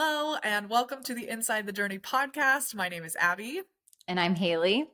[0.00, 2.72] Hello, and welcome to the Inside the Journey podcast.
[2.72, 3.62] My name is Abbie.
[4.06, 4.90] And I'm Haley.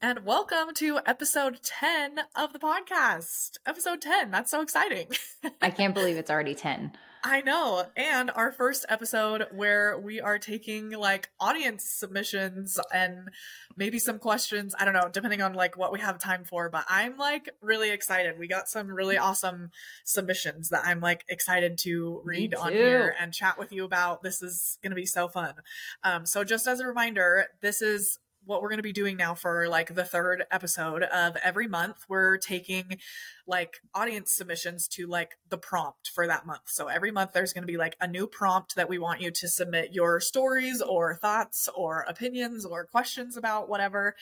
[0.00, 3.58] And welcome to episode 10 of the podcast.
[3.64, 4.32] Episode 10.
[4.32, 5.06] That's so exciting.
[5.62, 6.90] I can't believe it's already 10.
[7.24, 7.84] I know.
[7.96, 13.28] And our first episode where we are taking like audience submissions and
[13.76, 14.74] maybe some questions.
[14.78, 17.90] I don't know, depending on like what we have time for, but I'm like really
[17.90, 18.38] excited.
[18.40, 19.70] We got some really awesome
[20.04, 24.22] submissions that I'm like excited to read on here and chat with you about.
[24.22, 25.54] This is going to be so fun.
[26.02, 29.34] Um, so just as a reminder, this is what we're going to be doing now
[29.34, 32.98] for like the third episode of every month we're taking
[33.46, 36.62] like audience submissions to like the prompt for that month.
[36.66, 39.30] So every month there's going to be like a new prompt that we want you
[39.30, 44.14] to submit your stories or thoughts or opinions or questions about whatever.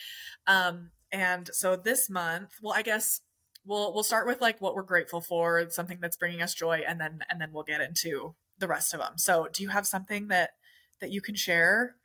[0.47, 3.21] Um and so this month well i guess
[3.65, 6.99] we'll we'll start with like what we're grateful for something that's bringing us joy and
[6.99, 10.27] then and then we'll get into the rest of them so do you have something
[10.27, 10.51] that
[10.99, 11.95] that you can share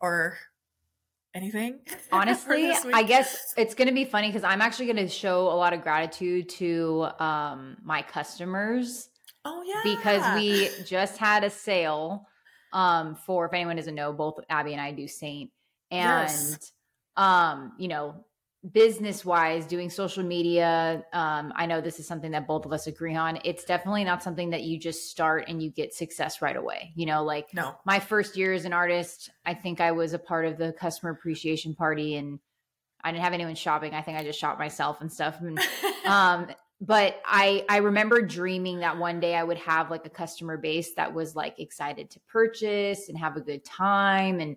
[0.00, 0.38] or
[1.36, 1.80] anything?
[2.12, 5.54] Honestly, I guess it's going to be funny because I'm actually going to show a
[5.54, 9.08] lot of gratitude to um, my customers.
[9.44, 12.26] Oh yeah, because we just had a sale
[12.72, 15.50] um, for if anyone doesn't know, both Abbie and I do Seint.
[15.92, 16.72] and yes.
[17.16, 18.24] um, you know
[18.72, 22.86] business wise doing social media um, i know this is something that both of us
[22.86, 23.38] agree on.
[23.44, 26.92] It's definitely not something that you just start and you get success right away.
[26.96, 27.76] You know like no.
[27.84, 31.12] my first year as an artist i think i was a part of the customer
[31.12, 32.40] appreciation party and
[33.04, 33.94] i didn't have anyone shopping.
[33.94, 35.40] I think i just shot myself and stuff.
[35.40, 35.60] And,
[36.06, 36.48] um,
[36.80, 40.94] but i i remember dreaming that one day i would have like a customer base
[40.94, 44.56] that was like excited to purchase and have a good time and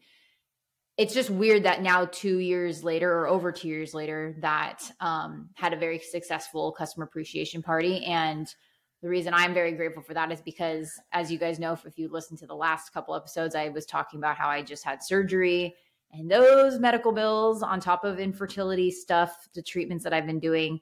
[1.00, 5.50] it's just weird that now two years later or over two years later that um,
[5.56, 8.06] had a very successful customer appreciation party.
[8.06, 8.54] And
[9.02, 12.10] the reason i'm very grateful for that is because as you guys know if you
[12.10, 15.74] listen to the last couple episodes i was talking about how i just had surgery
[16.12, 20.82] and those medical bills on top of infertility stuff the treatments that i've been doing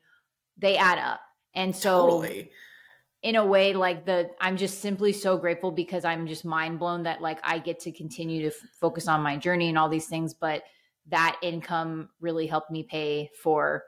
[0.58, 1.22] they add up.
[1.54, 2.52] And so totally
[3.24, 7.04] in a way like the i'm just simply so grateful because i'm just mind blown
[7.04, 10.08] that like i get to continue to f- focus on my journey and all these
[10.08, 10.64] things but
[11.10, 13.84] that income really helped me pay for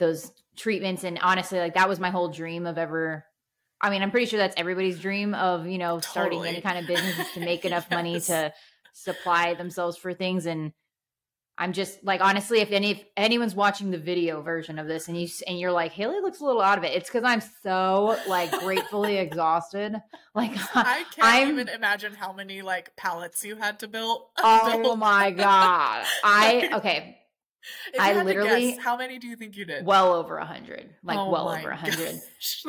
[0.00, 1.04] those treatments.
[1.04, 3.24] And honestly like that was my whole dream of ever
[3.80, 6.86] i mean i'm pretty sure that's everybody's dream of you know starting any kind of
[6.86, 7.96] business is to make enough yes.
[7.96, 8.52] money to
[8.92, 10.46] supply themselves for things.
[10.46, 10.72] And
[11.60, 15.20] I'm just like honestly, if any if anyone's watching the video version of this and
[15.20, 18.16] you and you're like Haley looks a little out of it, it's because I'm so
[18.26, 19.94] like gratefully exhausted.
[20.34, 24.22] Like I can't I'm, even imagine how many like palettes you had to build.
[24.42, 26.06] Oh my god!
[26.24, 27.18] I okay.
[27.98, 29.84] I literally guess, how many do you think you did?
[29.84, 32.18] Well over a hundred, like oh well over a hundred.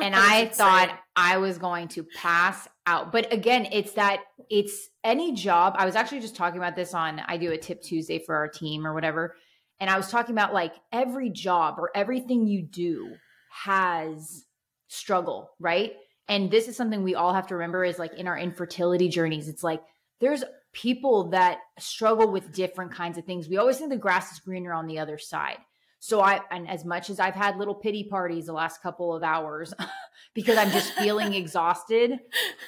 [0.02, 0.52] And I insane.
[0.52, 3.12] thought I was going to pass out.
[3.12, 4.20] But again, it's that
[4.50, 5.74] it's any job.
[5.76, 8.48] I was actually just talking about this on I do a tip Tuesday for our
[8.48, 9.36] team or whatever.
[9.80, 13.14] And I was talking about like every job or everything you do
[13.50, 14.44] has
[14.88, 15.94] struggle, right?
[16.28, 19.48] And this is something we all have to remember is like in our infertility journeys,
[19.48, 19.82] it's like
[20.20, 23.48] there's people that struggle with different kinds of things.
[23.48, 25.58] We always think the grass is greener on the other side.
[26.04, 29.22] So I, and as much as I've had little pity parties the last couple of
[29.22, 29.72] hours
[30.34, 32.18] because I'm just feeling exhausted,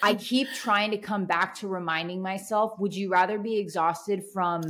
[0.05, 4.62] I keep trying to come back to reminding myself, would you rather be exhausted from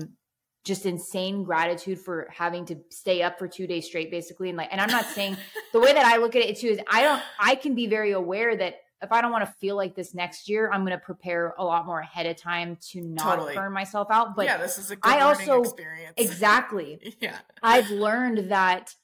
[0.65, 4.49] just insane gratitude for having to stay up for two days straight, basically?
[4.49, 5.37] And like, and I'm not saying
[5.75, 8.13] the way that I look at it too is I don't, I can be very
[8.13, 11.05] aware that if I don't want to feel like this next year, I'm going to
[11.05, 13.55] prepare a lot more ahead of time to not totally.
[13.55, 14.35] burn myself out.
[14.35, 16.15] But yeah, this is a good I also experience.
[16.17, 17.15] exactly.
[17.21, 18.95] yeah, I've learned that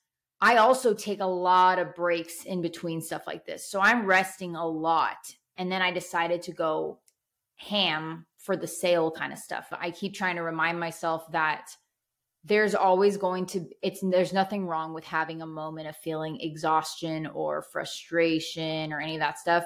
[0.40, 3.70] I also take a lot of breaks in between stuff like this.
[3.70, 6.98] So I'm resting a lot, and then I decided to go
[7.56, 9.68] ham for the sale kind of stuff.
[9.70, 11.70] I keep trying to remind myself that
[12.44, 17.26] there's always going to it's there's nothing wrong with having a moment of feeling exhaustion
[17.26, 19.64] or frustration or any of that stuff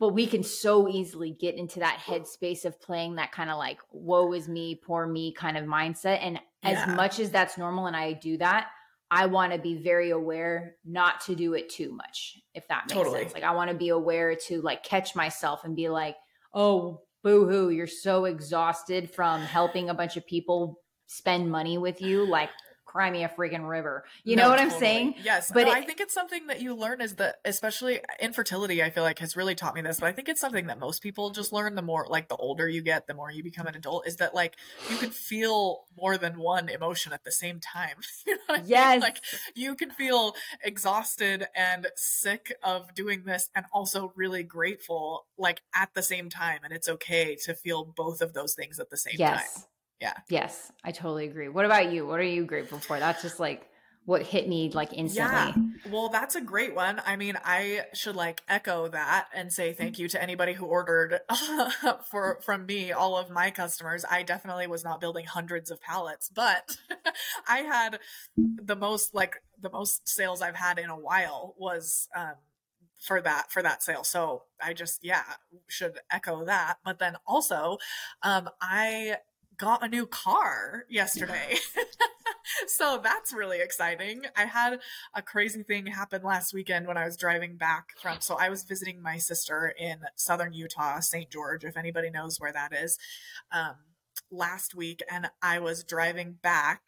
[0.00, 3.78] but we can so easily get into that headspace of playing that kind of like
[3.92, 6.70] woe is me poor me kind of mindset and yeah.
[6.70, 8.68] as much as that's normal and i do that
[9.10, 12.94] i want to be very aware not to do it too much if that makes
[12.94, 13.20] totally.
[13.20, 16.16] sense like i want to be aware to like catch myself and be like
[16.54, 22.00] oh boo hoo you're so exhausted from helping a bunch of people spend money with
[22.00, 22.50] you like
[22.90, 24.04] cry me a freaking river.
[24.24, 24.74] You no, know what totally.
[24.74, 25.14] I'm saying?
[25.22, 25.52] Yes.
[25.52, 28.90] But no, it, I think it's something that you learn is that, especially infertility, I
[28.90, 31.30] feel like has really taught me this, but I think it's something that most people
[31.30, 34.08] just learn the more, like the older you get, the more you become an adult,
[34.08, 34.56] is that like
[34.90, 37.96] you can feel more than one emotion at the same time.
[38.26, 38.94] you know yes.
[38.94, 39.00] Mean?
[39.00, 39.18] Like
[39.54, 40.34] you can feel
[40.64, 46.60] exhausted and sick of doing this and also really grateful, like at the same time.
[46.64, 49.54] And it's okay to feel both of those things at the same yes.
[49.54, 49.64] time.
[50.00, 50.14] Yeah.
[50.28, 51.48] Yes, I totally agree.
[51.48, 52.06] What about you?
[52.06, 52.98] What are you grateful for?
[52.98, 53.66] That's just like
[54.06, 55.14] what hit me like instantly.
[55.14, 55.54] Yeah.
[55.92, 57.02] Well, that's a great one.
[57.04, 61.20] I mean, I should like echo that and say thank you to anybody who ordered
[62.10, 64.04] for from me, all of my customers.
[64.10, 66.78] I definitely was not building hundreds of palettes, but
[67.48, 68.00] I had
[68.36, 72.34] the most like the most sales I've had in a while was um
[73.00, 75.22] for that for that sale so i just yeah
[75.68, 77.78] should echo that but then also
[78.22, 79.16] um i
[79.60, 81.56] got a new car yesterday.
[82.66, 84.22] so that's really exciting.
[84.34, 84.80] I had
[85.14, 88.20] a crazy thing happen last weekend when I was driving back from.
[88.20, 91.30] So I was visiting my sister in southern Utah, St.
[91.30, 92.98] George, if anybody knows where that is,
[93.52, 93.74] um,
[94.30, 95.02] last week.
[95.10, 96.80] And I was driving back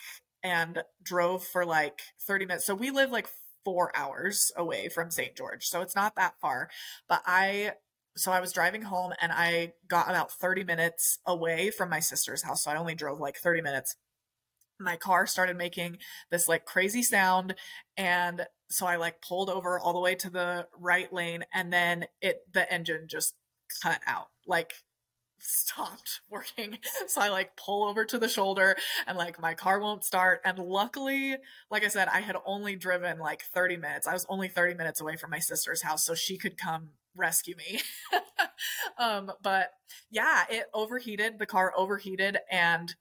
[0.42, 2.64] and drove for like 30 minutes.
[2.64, 3.28] So we live like
[3.64, 5.36] four hours away from St.
[5.36, 5.66] George.
[5.66, 6.70] So it's not that far.
[7.06, 7.72] But I
[8.17, 12.43] so I was driving home and I got about 30 minutes away from my sister's
[12.43, 12.64] house.
[12.64, 13.97] So I only drove like 30 minutes.
[14.79, 15.99] My car started making
[16.31, 17.55] this like crazy sound.
[17.97, 22.06] And so I like pulled over all the way to the right lane and then
[22.20, 23.35] it, the engine just
[23.82, 24.29] cut out.
[24.47, 24.75] Like
[25.38, 26.79] stopped working.
[27.06, 28.76] So I like pull over to the shoulder
[29.06, 30.41] and like my car won't start.
[30.44, 31.37] And luckily,
[31.70, 34.06] like I said, I had only driven like 30 minutes.
[34.06, 36.05] I was only 30 minutes away from my sister's house.
[36.05, 37.81] So she could come rescue me.
[38.99, 39.70] um, but
[40.11, 41.38] yeah, it overheated.
[41.38, 42.94] The car overheated and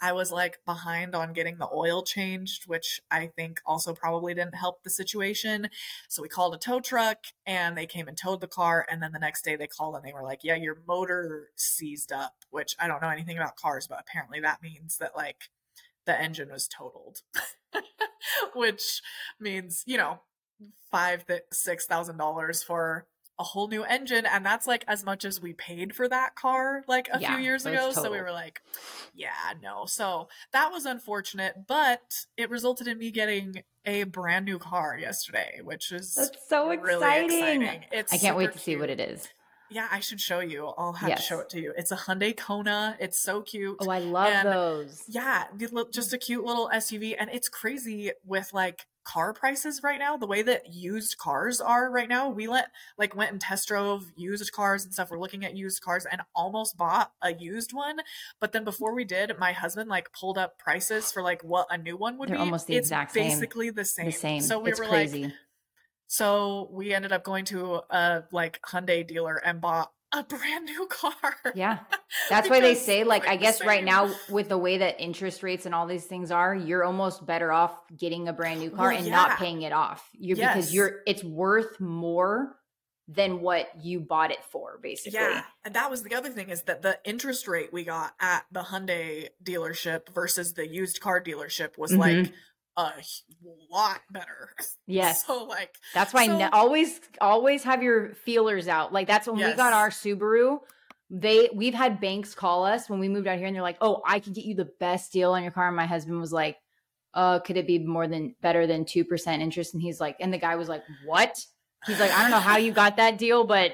[0.00, 4.54] I was like behind on getting the oil changed, which I think also probably didn't
[4.54, 5.70] help the situation.
[6.08, 8.86] So we called a tow truck and they came and towed the car.
[8.90, 12.12] And then the next day they called and they were like, Yeah, your motor seized
[12.12, 15.48] up, which I don't know anything about cars, but apparently that means that like
[16.04, 17.22] the engine was totaled,
[18.54, 19.00] which
[19.40, 20.20] means, you know,
[20.90, 23.06] five, six thousand dollars for
[23.38, 26.82] a whole new engine and that's like as much as we paid for that car
[26.88, 28.62] like a yeah, few years ago so we were like
[29.14, 34.58] yeah no so that was unfortunate but it resulted in me getting a brand new
[34.58, 37.84] car yesterday which is that's so really exciting, exciting.
[37.92, 38.62] It's i can't wait to cute.
[38.62, 39.28] see what it is
[39.68, 40.72] yeah, I should show you.
[40.78, 41.22] I'll have yes.
[41.22, 41.72] to show it to you.
[41.76, 42.96] It's a Hyundai Kona.
[43.00, 43.76] It's so cute.
[43.80, 45.02] Oh, I love and those.
[45.08, 45.44] Yeah,
[45.90, 47.16] just a cute little SUV.
[47.18, 51.90] And it's crazy with like car prices right now, the way that used cars are
[51.90, 52.28] right now.
[52.28, 55.10] We let like went and test drove used cars and stuff.
[55.10, 57.98] We're looking at used cars and almost bought a used one.
[58.40, 61.78] But then before we did, my husband like pulled up prices for like what a
[61.78, 62.40] new one would They're be.
[62.40, 63.74] Almost the it's exact basically same.
[63.74, 64.06] the same.
[64.06, 64.40] The same.
[64.42, 65.24] So we it's were crazy.
[65.24, 65.32] like
[66.08, 70.86] so we ended up going to a like Hyundai dealer and bought a brand new
[70.86, 71.36] car.
[71.54, 71.78] Yeah.
[72.30, 75.66] That's why they say like I guess right now with the way that interest rates
[75.66, 78.96] and all these things are, you're almost better off getting a brand new car well,
[78.96, 79.14] and yeah.
[79.14, 80.08] not paying it off.
[80.12, 80.54] You're yes.
[80.54, 82.56] because you're it's worth more
[83.08, 85.20] than what you bought it for basically.
[85.20, 85.42] Yeah.
[85.64, 88.62] And that was the other thing is that the interest rate we got at the
[88.62, 92.00] Hyundai dealership versus the used car dealership was mm-hmm.
[92.00, 92.32] like
[92.76, 92.92] a
[93.70, 94.50] lot better.
[94.88, 95.26] Yes.
[95.26, 98.92] so like that's why so, ne- always always have your feelers out.
[98.92, 99.50] Like that's when yes.
[99.50, 100.60] we got our Subaru.
[101.10, 104.00] They we've had banks call us when we moved out here and they're like, "Oh,
[104.06, 106.56] I can get you the best deal on your car." And my husband was like,
[107.14, 110.38] "Uh, could it be more than better than 2% interest?" And he's like, and the
[110.38, 111.44] guy was like, "What?"
[111.84, 113.72] He's like, "I don't know how you got that deal, but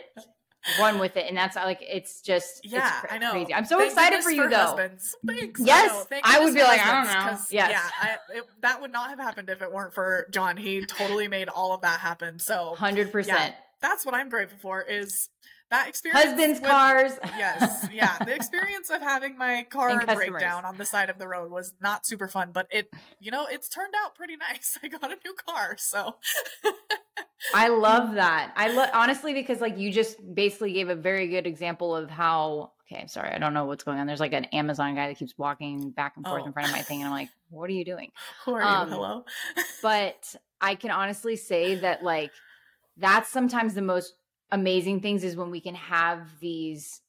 [0.79, 3.33] one with it, and that's like it's just yeah, it's I know.
[3.33, 3.55] Crazy.
[3.55, 4.57] I'm so Thank excited for you for though.
[4.57, 5.17] Husbands.
[5.27, 5.61] Thanks.
[5.61, 7.39] Yes, I, I would be like, I don't know.
[7.51, 7.51] Yes.
[7.51, 10.57] Yeah, I, it, that would not have happened if it weren't for John.
[10.57, 12.39] He totally made all of that happen.
[12.39, 13.55] So hundred yeah, percent.
[13.81, 14.83] That's what I'm grateful for.
[14.83, 15.29] Is
[15.73, 17.13] that experience husband's with, cars.
[17.37, 17.89] Yes.
[17.93, 18.17] Yeah.
[18.19, 21.73] The experience of having my car break down on the side of the road was
[21.81, 24.79] not super fun but it you know it's turned out pretty nice.
[24.83, 26.17] I got a new car so.
[27.55, 28.53] I love that.
[28.55, 32.73] I love honestly because like you just basically gave a very good example of how
[32.91, 34.07] okay sorry i don't know what's going on.
[34.07, 36.47] There's like an amazon guy that keeps walking back and forth oh.
[36.47, 38.11] in front of my thing and i'm like what are you doing?
[38.45, 39.25] Who are um, you hello?
[39.83, 42.31] but i can honestly say that like
[42.99, 44.15] that's sometimes the most
[44.53, 47.01] amazing things is when we can have these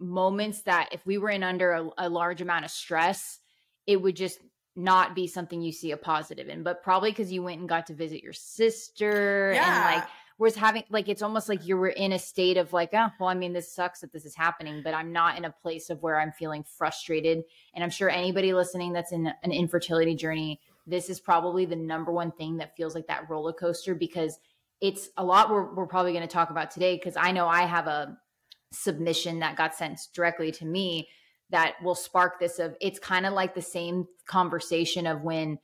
[0.00, 3.38] moments that if we were in under a, a large amount of stress,
[3.86, 4.40] it would just
[4.74, 6.62] not be something you see a positive in.
[6.62, 9.66] But probably because you went and got to visit your sister yeah.
[9.66, 12.90] and like was having like it's almost like you were in a state of like
[12.92, 15.50] oh well i mean this sucks that this is happening but i'm not in a
[15.50, 17.42] place of where i'm feeling frustrated
[17.74, 22.12] and i'm sure anybody listening that's in an infertility journey this is probably the number
[22.12, 24.38] one thing that feels like that roller coaster because
[24.80, 27.62] it's a lot we're, we're probably going to talk about today because I know I
[27.62, 28.16] have a
[28.72, 31.08] submission that got sent directly to me
[31.50, 35.58] that will spark this of it's kind of like the same conversation of when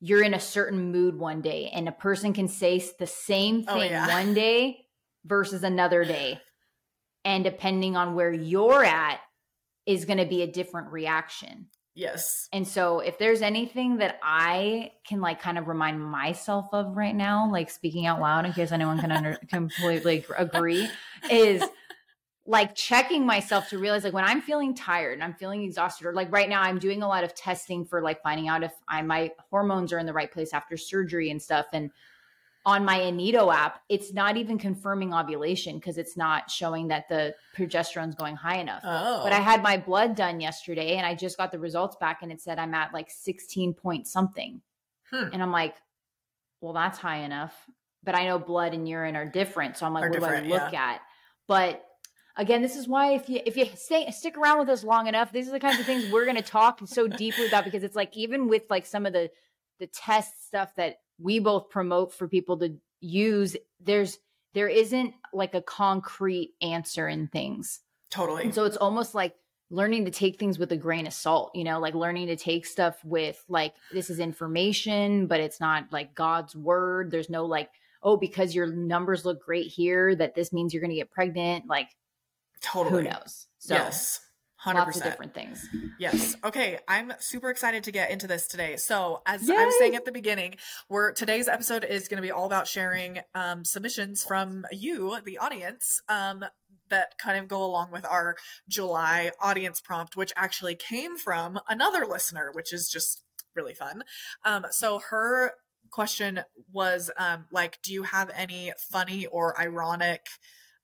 [0.00, 3.74] you're in a certain mood one day and a person can say the same oh,
[3.74, 4.08] thing oh, yeah.
[4.08, 4.78] one day
[5.24, 6.40] versus another day
[7.24, 9.20] and depending on where you're at
[9.84, 12.48] is going to be a different reaction yes.
[12.52, 17.14] And so if there's anything that i can like kind of remind myself of right
[17.14, 20.88] now like speaking out loud in case anyone can under completely agree
[21.30, 21.62] is
[22.50, 26.12] like checking myself to realize like when I'm feeling tired and I'm feeling exhausted or
[26.12, 29.02] like right now I'm doing a lot of testing for like finding out if I
[29.02, 31.66] my hormones are in the right place after surgery and stuff.
[31.72, 31.92] And
[32.66, 37.34] on my Inito app it's not even confirming ovulation because it's not showing that the
[37.56, 38.82] progesterone's going high enough.
[38.84, 39.22] Oh.
[39.24, 42.30] But I had my blood done yesterday and I just got the results back and
[42.30, 44.60] it said I'm at like 16 point something.
[45.10, 45.28] Hmm.
[45.32, 45.76] And I'm like
[46.60, 47.54] well that's high enough.
[48.02, 50.40] But I know blood and urine are different so I'm like are what do I
[50.40, 50.90] look yeah.
[50.90, 51.00] at?
[51.48, 51.84] But
[52.36, 55.32] again this is why if you if you stay stick around with us long enough
[55.32, 57.96] these are the kinds of things we're going to talk so deeply about because it's
[57.96, 59.30] like even with like some of the
[59.78, 64.18] the test stuff that we both promote for people to use there's
[64.54, 69.34] there isn't like a concrete answer in things totally and so it's almost like
[69.70, 72.66] learning to take things with a grain of salt you know like learning to take
[72.66, 77.70] stuff with like this is information but it's not like god's word there's no like
[78.02, 81.66] oh because your numbers look great here that this means you're going to get pregnant
[81.68, 81.88] like
[82.60, 83.04] Totally.
[83.04, 83.46] Who knows?
[83.58, 84.20] So, yes.
[84.64, 84.74] 100%.
[84.74, 85.66] Lots of different things.
[85.98, 86.36] Yes.
[86.44, 86.78] Okay.
[86.86, 88.76] I'm super excited to get into this today.
[88.76, 89.56] So, as Yay!
[89.56, 90.56] I was saying at the beginning,
[90.88, 95.38] we're today's episode is going to be all about sharing um, submissions from you, the
[95.38, 96.44] audience, um,
[96.90, 98.36] that kind of go along with our
[98.68, 103.22] July audience prompt, which actually came from another listener, which is just
[103.54, 104.02] really fun.
[104.44, 105.52] Um, so, her
[105.90, 106.40] question
[106.70, 110.26] was um, like, do you have any funny or ironic?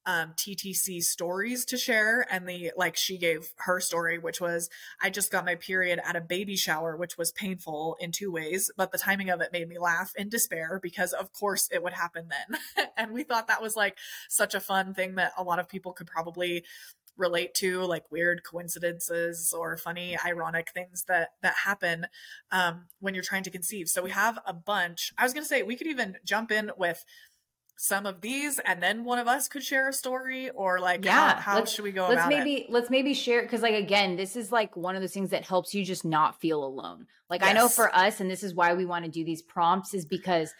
[0.07, 2.27] Um, TTC stories to share.
[2.31, 4.71] And the, like, she gave her story, which was,
[5.03, 8.71] I just got my period at a baby shower, which was painful in two ways,
[8.77, 11.93] but the timing of it made me laugh in despair because, of course, it would
[11.93, 12.87] happen then.
[12.97, 13.99] and we thought that was like
[14.29, 16.65] such a fun thing that a lot of people could probably
[17.17, 22.07] relate to like weird coincidences or funny ironic things that that happen
[22.53, 25.49] um, when you're trying to conceive so we have a bunch i was going to
[25.49, 27.05] say we could even jump in with
[27.77, 31.39] some of these and then one of us could share a story or like yeah
[31.39, 32.71] how, how should we go let's maybe it?
[32.71, 35.75] let's maybe share because like again this is like one of those things that helps
[35.75, 37.51] you just not feel alone like yes.
[37.51, 40.07] i know for us and this is why we want to do these prompts is
[40.07, 40.55] because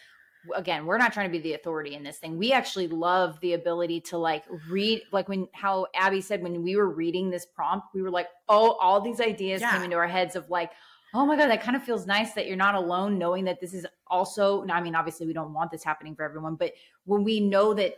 [0.55, 3.55] again we're not trying to be the authority in this thing we actually love the
[3.55, 7.87] ability to like read like when how abbie said when we were reading this prompt
[7.95, 9.73] we were like oh all these ideas yeah.
[9.73, 10.71] came into our heads of like
[11.17, 13.75] oh my god that kind of feels nice that you're not alone knowing that this
[13.75, 16.73] is also i mean obviously we don't want this happening for everyone but
[17.05, 17.95] when we know that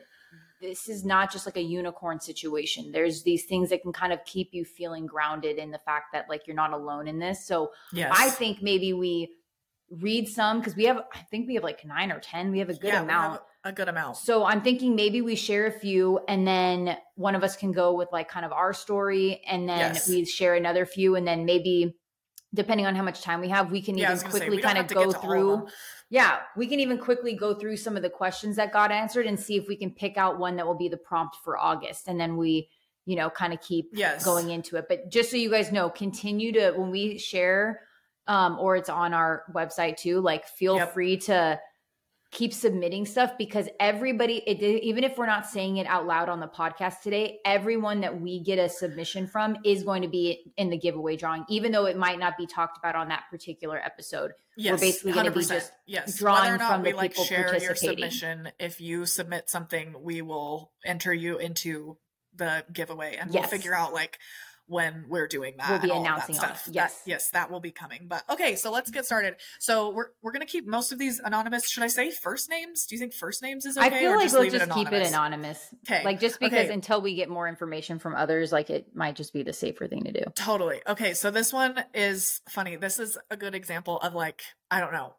[0.60, 4.24] this is not just like a unicorn situation there's these things that can kind of
[4.24, 7.70] keep you feeling grounded in the fact that like you're not alone in this so
[7.92, 8.12] yes.
[8.16, 9.28] i think maybe we
[9.90, 12.68] read some because we have i think we have like nine or ten we have
[12.68, 16.20] a good yeah, amount a good amount so i'm thinking maybe we share a few
[16.28, 19.94] and then one of us can go with like kind of our story and then
[19.94, 20.08] yes.
[20.08, 21.96] we share another few and then maybe
[22.54, 25.12] depending on how much time we have, we can yeah, even quickly kind of go
[25.12, 25.66] through.
[26.10, 29.38] Yeah, we can even quickly go through some of the questions that got answered and
[29.38, 32.08] see if we can pick out one that will be the prompt for August.
[32.08, 32.70] And then we,
[33.04, 34.24] you know, kind of keep yes.
[34.24, 34.86] going into it.
[34.88, 37.82] But just so you guys know, continue to, when we share,
[38.26, 40.94] um, or it's on our website too, like feel yep.
[40.94, 41.60] free to
[42.30, 46.40] keep submitting stuff because everybody it, even if we're not saying it out loud on
[46.40, 50.68] the podcast today everyone that we get a submission from is going to be in
[50.68, 54.32] the giveaway drawing even though it might not be talked about on that particular episode
[54.58, 56.18] yes, we're basically going to be just yes.
[56.18, 61.14] drawing from the like people share your submission if you submit something we will enter
[61.14, 61.96] you into
[62.34, 63.40] the giveaway and yes.
[63.40, 64.18] we'll figure out like
[64.68, 65.70] when we're doing that.
[65.70, 66.68] We'll be announcing stuff.
[66.68, 66.74] It.
[66.74, 66.94] Yes.
[66.94, 68.06] That, yes, that will be coming.
[68.06, 69.36] But okay, so let's get started.
[69.58, 71.68] So we're we're gonna keep most of these anonymous.
[71.68, 72.86] Should I say first names?
[72.86, 73.86] Do you think first names is okay?
[73.86, 75.74] I feel like just we'll just it keep it anonymous.
[75.86, 76.04] Okay.
[76.04, 76.72] Like just because okay.
[76.72, 80.04] until we get more information from others, like it might just be the safer thing
[80.04, 80.22] to do.
[80.34, 80.80] Totally.
[80.86, 82.76] Okay, so this one is funny.
[82.76, 85.14] This is a good example of like, I don't know,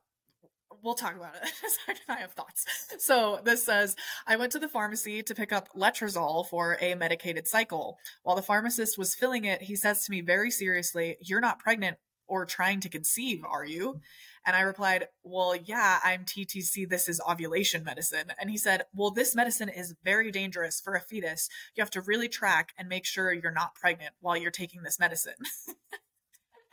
[0.84, 2.00] we'll talk about it.
[2.10, 2.66] I have thoughts.
[3.00, 3.96] So this says,
[4.28, 7.98] I went to the pharmacy to pick up letrozole for a medicated cycle.
[8.24, 11.98] While the pharmacist was filling it, he says to me very seriously, You're not pregnant
[12.30, 14.00] or trying to conceive, are you?
[14.46, 16.88] And I replied, Well, yeah, I'm TTC.
[16.88, 18.32] This is ovulation medicine.
[18.40, 21.50] And he said, Well, this medicine is very dangerous for a fetus.
[21.76, 25.00] You have to really track and make sure you're not pregnant while you're taking this
[25.00, 25.34] medicine.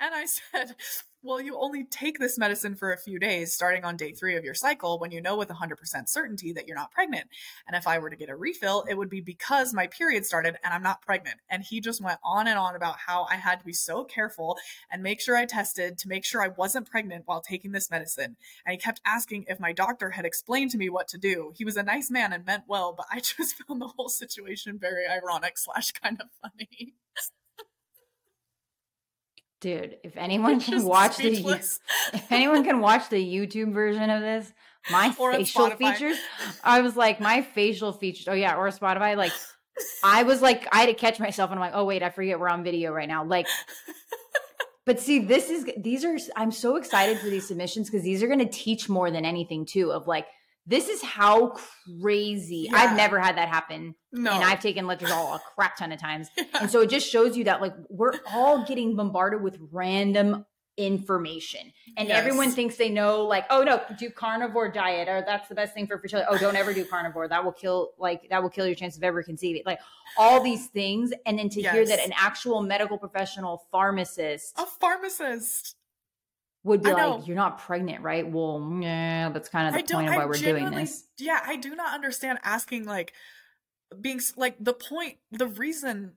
[0.00, 0.76] and I said,
[1.26, 4.44] well, you only take this medicine for a few days, starting on day three of
[4.44, 7.26] your cycle, when you know with 100% certainty that you're not pregnant.
[7.66, 10.56] And if I were to get a refill, it would be because my period started
[10.62, 11.38] and I'm not pregnant.
[11.50, 14.56] And he just went on and on about how I had to be so careful
[14.90, 18.36] and make sure I tested to make sure I wasn't pregnant while taking this medicine.
[18.64, 21.52] And he kept asking if my doctor had explained to me what to do.
[21.56, 24.78] He was a nice man and meant well, but I just found the whole situation
[24.78, 26.94] very ironic slash kind of funny.
[29.66, 31.80] Dude, if anyone can watch speechless.
[32.12, 34.52] the if anyone can watch the YouTube version of this,
[34.92, 36.16] my or facial features,
[36.62, 38.28] I was like, my facial features.
[38.28, 39.16] Oh yeah, or Spotify.
[39.16, 39.32] Like,
[40.04, 42.38] I was like, I had to catch myself, and I'm like, oh wait, I forget
[42.38, 43.24] we're on video right now.
[43.24, 43.48] Like,
[44.84, 46.16] but see, this is these are.
[46.36, 49.66] I'm so excited for these submissions because these are going to teach more than anything
[49.66, 49.90] too.
[49.90, 50.28] Of like,
[50.66, 51.54] this is how
[52.00, 52.68] crazy.
[52.70, 52.78] Yeah.
[52.78, 53.94] I've never had that happen.
[54.12, 54.32] No.
[54.32, 56.28] And I've taken letrozole a crap ton of times.
[56.36, 56.44] Yeah.
[56.62, 60.44] And so it just shows you that like we're all getting bombarded with random
[60.76, 61.72] information.
[61.96, 62.18] And yes.
[62.18, 65.86] everyone thinks they know like, oh no, do carnivore diet or that's the best thing
[65.86, 66.26] for fertility.
[66.30, 67.28] Oh, don't ever do carnivore.
[67.28, 69.62] That will kill like that will kill your chance of ever conceiving.
[69.64, 69.80] Like
[70.18, 71.12] all these things.
[71.24, 71.74] And then to yes.
[71.74, 75.76] hear that an actual medical professional pharmacist a pharmacist
[76.66, 80.14] would be like, "You're not pregnant, right?" Well, yeah, that's kind of the point of
[80.16, 81.04] why I we're doing this.
[81.16, 83.12] Yeah, I do not understand asking like
[84.00, 86.12] being like the point, the reason.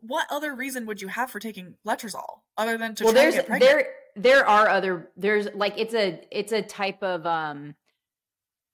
[0.00, 3.86] What other reason would you have for taking letrozole other than to well, there's, There,
[4.16, 5.10] there are other.
[5.16, 7.74] There's like it's a it's a type of um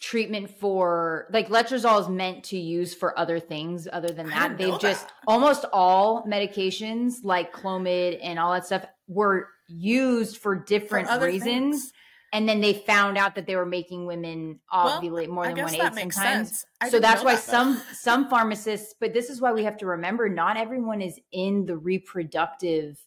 [0.01, 4.57] treatment for like letrozole is meant to use for other things other than that.
[4.57, 5.13] They've just that.
[5.27, 11.45] almost all medications like Clomid and all that stuff were used for different for reasons.
[11.45, 11.93] Things.
[12.33, 15.75] And then they found out that they were making women ovulate well, more than one
[15.75, 16.65] eight sometimes.
[16.89, 20.29] So that's why that, some some pharmacists, but this is why we have to remember
[20.29, 22.99] not everyone is in the reproductive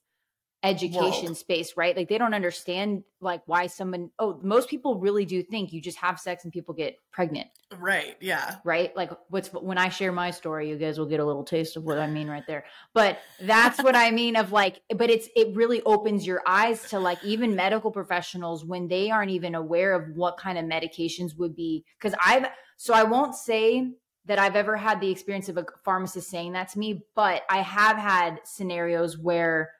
[0.63, 1.37] education World.
[1.37, 1.95] space, right?
[1.95, 5.97] Like they don't understand like why someone oh, most people really do think you just
[5.97, 7.47] have sex and people get pregnant.
[7.77, 8.15] Right.
[8.21, 8.55] Yeah.
[8.63, 8.95] Right?
[8.95, 11.83] Like what's when I share my story, you guys will get a little taste of
[11.83, 12.63] what I mean right there.
[12.93, 16.99] But that's what I mean of like but it's it really opens your eyes to
[16.99, 21.55] like even medical professionals when they aren't even aware of what kind of medications would
[21.55, 22.47] be cuz I've
[22.77, 23.93] so I won't say
[24.25, 27.61] that I've ever had the experience of a pharmacist saying that to me, but I
[27.61, 29.71] have had scenarios where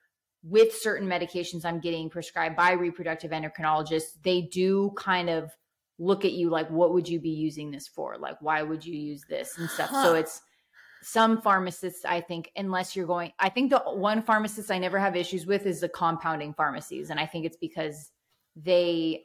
[0.43, 5.51] with certain medications I'm getting prescribed by reproductive endocrinologists, they do kind of
[5.99, 8.17] look at you like, what would you be using this for?
[8.17, 9.89] Like, why would you use this and stuff?
[9.89, 10.03] Huh.
[10.03, 10.41] So it's
[11.01, 15.15] some pharmacists, I think, unless you're going, I think the one pharmacist I never have
[15.15, 17.10] issues with is the compounding pharmacies.
[17.10, 18.12] And I think it's because
[18.56, 19.23] they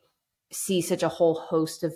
[0.52, 1.94] see such a whole host of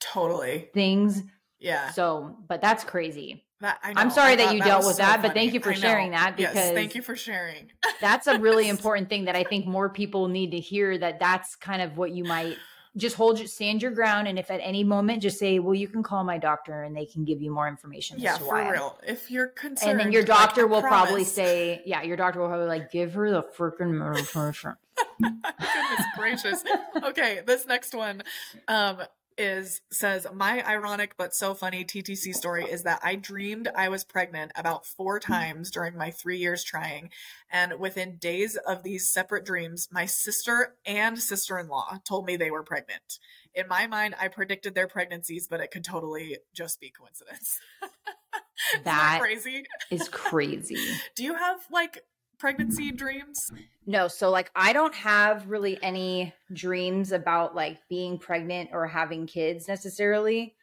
[0.00, 1.22] totally things.
[1.58, 1.90] Yeah.
[1.90, 3.44] So, but that's crazy.
[3.60, 5.28] That, I am sorry that you that dealt with so that, funny.
[5.28, 7.70] but thank you for sharing that because yes, thank you for sharing.
[8.00, 10.96] that's a really important thing that I think more people need to hear.
[10.96, 12.56] That that's kind of what you might
[12.96, 15.88] just hold your stand your ground, and if at any moment just say, "Well, you
[15.88, 18.98] can call my doctor, and they can give you more information." Yeah, for real.
[19.06, 21.06] If you're concerned, and then your doctor like, will promise.
[21.06, 24.74] probably say, "Yeah, your doctor will probably like give her the freaking medication."
[25.20, 26.64] Goodness gracious.
[27.02, 28.22] Okay, this next one.
[28.66, 29.02] Um,
[29.38, 34.04] is says my ironic but so funny TTC story is that I dreamed I was
[34.04, 35.32] pregnant about 4 mm-hmm.
[35.32, 37.10] times during my 3 years trying
[37.50, 42.64] and within days of these separate dreams my sister and sister-in-law told me they were
[42.64, 43.18] pregnant.
[43.54, 47.60] In my mind I predicted their pregnancies but it could totally just be coincidence.
[47.80, 50.76] that, that crazy is crazy.
[51.14, 52.04] Do you have like
[52.38, 53.50] pregnancy dreams?
[53.86, 59.26] No, so like I don't have really any dreams about like being pregnant or having
[59.26, 60.54] kids necessarily.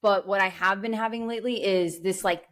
[0.00, 2.44] But what I have been having lately is this like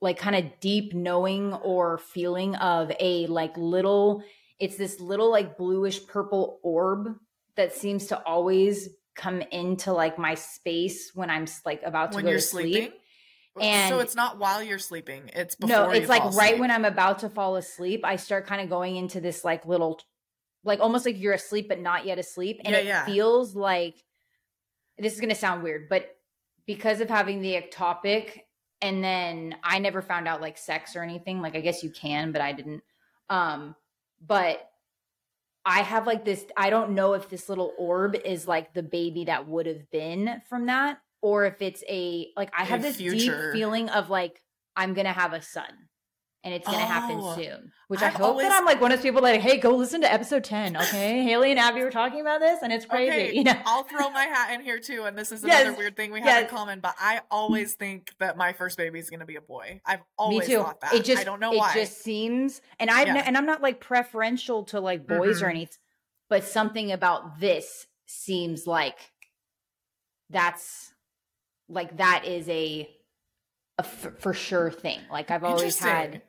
[0.00, 4.22] like kind of deep knowing or feeling of a like little
[4.58, 7.16] it's this little like bluish purple orb
[7.56, 12.24] that seems to always come into like my space when I'm like about to when
[12.24, 12.74] go to sleep.
[12.74, 12.92] Sleeping?
[13.60, 15.30] And so it's not while you're sleeping.
[15.32, 15.76] It's before.
[15.76, 18.00] No, it's like right when I'm about to fall asleep.
[18.04, 20.00] I start kind of going into this like little,
[20.64, 23.04] like almost like you're asleep but not yet asleep, and yeah, it yeah.
[23.04, 24.02] feels like
[24.98, 26.16] this is gonna sound weird, but
[26.66, 28.40] because of having the ectopic,
[28.82, 31.40] and then I never found out like sex or anything.
[31.40, 32.82] Like I guess you can, but I didn't.
[33.30, 33.76] Um,
[34.20, 34.68] but
[35.64, 36.44] I have like this.
[36.56, 40.42] I don't know if this little orb is like the baby that would have been
[40.48, 43.52] from that or if it's a like I have a this future.
[43.52, 44.42] deep feeling of like
[44.76, 45.64] I'm gonna have a son
[46.44, 47.72] and it's gonna oh, happen soon.
[47.88, 48.46] Which I've i hope always...
[48.46, 50.76] that I'm like one of those people that hey, go listen to episode 10.
[50.76, 51.22] Okay.
[51.24, 53.10] Haley and Abbie were talking about this and it's crazy.
[53.10, 53.54] Okay, you know?
[53.64, 56.20] I'll throw my hat in here too, and this is another yes, weird thing we
[56.20, 56.42] have yes.
[56.42, 59.80] in common, but I always think that my first baby is gonna be a boy.
[59.86, 60.92] I've always thought that.
[60.92, 61.72] It just I don't know it why.
[61.72, 63.22] It just seems and I've yeah.
[63.24, 65.46] and I'm not like preferential to like boys mm-hmm.
[65.46, 65.78] or anything
[66.28, 68.98] but something about this seems like
[70.30, 70.93] that's
[71.68, 72.88] like that is a,
[73.78, 75.00] a f- for sure thing.
[75.10, 76.22] Like I've always had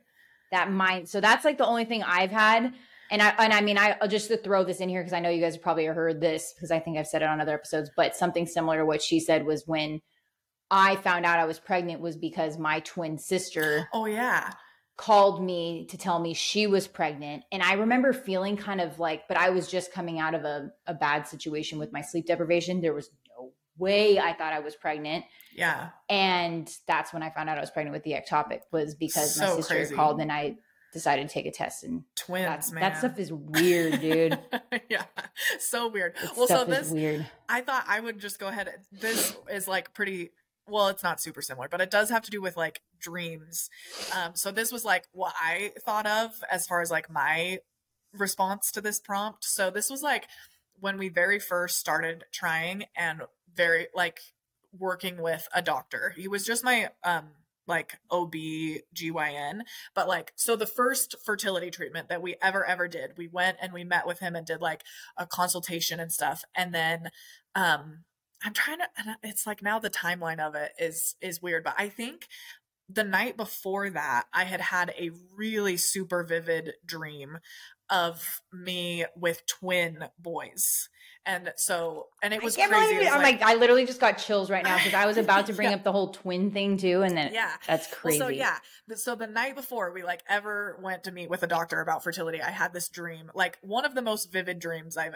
[0.52, 1.10] that mind.
[1.10, 2.74] So that's like the only thing I've had.
[3.12, 5.20] And I and I mean I will just to throw this in here because I
[5.20, 7.54] know you guys have probably heard this because I think I've said it on other
[7.54, 10.02] episodes, but something similar to what she said was when
[10.72, 14.52] I found out I was pregnant was because my twin sister Oh yeah
[14.98, 17.44] called me to tell me she was pregnant.
[17.52, 20.72] And I remember feeling kind of like, but I was just coming out of a,
[20.88, 22.82] a bad situation with my sleep deprivation.
[22.82, 23.10] There was
[23.78, 25.26] way I thought I was pregnant.
[25.56, 25.90] Yeah.
[26.10, 29.42] And that's when I found out I was pregnant with the ectopic was because so
[29.42, 29.96] my sister crazy.
[29.96, 30.58] called and I
[30.94, 32.82] decided to take a test and twins, man.
[32.82, 34.40] That stuff is weird, dude.
[34.90, 35.04] yeah.
[35.60, 36.16] So weird.
[36.16, 37.26] That well, so this weird.
[37.50, 38.70] I thought I would just go ahead.
[38.92, 40.32] This is like pretty
[40.68, 43.70] well, it's not super similar, but it does have to do with like dreams.
[44.16, 47.60] Um, so this was like what I thought of as far as like my
[48.14, 49.44] response to this prompt.
[49.44, 50.28] So this was like
[50.80, 53.22] when we very first started trying and
[53.56, 54.20] very like
[54.78, 56.14] working with a doctor.
[56.16, 57.30] He was just my um
[57.68, 58.34] like OB
[58.94, 59.62] GYN,
[59.96, 63.74] but like so the first fertility treatment that we ever ever did, we went and
[63.74, 64.84] we met with him and did like
[65.18, 66.44] a consultation and stuff.
[66.56, 67.10] And then
[67.56, 68.04] um
[68.44, 71.90] I'm trying to it's like now the timeline of it is is weird, but I
[71.90, 72.28] think
[72.88, 77.40] the night before that I had had a really super vivid dream
[77.90, 80.90] of me with twin boys.
[81.28, 82.96] And so, and it was crazy.
[82.98, 83.12] It.
[83.12, 85.54] I'm like, like, I literally just got chills right now because I was about to
[85.56, 85.76] bring yeah.
[85.76, 88.20] up the whole twin thing too, and then yeah, that's crazy.
[88.20, 88.58] Well, so yeah,
[88.94, 92.44] so the night before we like ever went to meet with a doctor about fertility,
[92.44, 95.16] I had this dream, like one of the most vivid dreams I've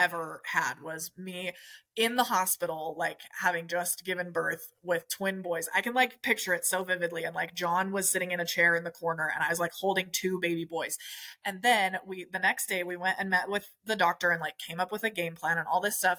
[0.00, 1.52] ever had was me
[1.94, 5.68] in the hospital, like having just given birth with twin boys.
[5.74, 7.24] I can like picture it so vividly.
[7.24, 9.72] And like John was sitting in a chair in the corner and I was like
[9.78, 10.96] holding two baby boys.
[11.44, 14.56] And then we, the next day, we went and met with the doctor and like
[14.56, 16.18] came up with a game plan and all this stuff.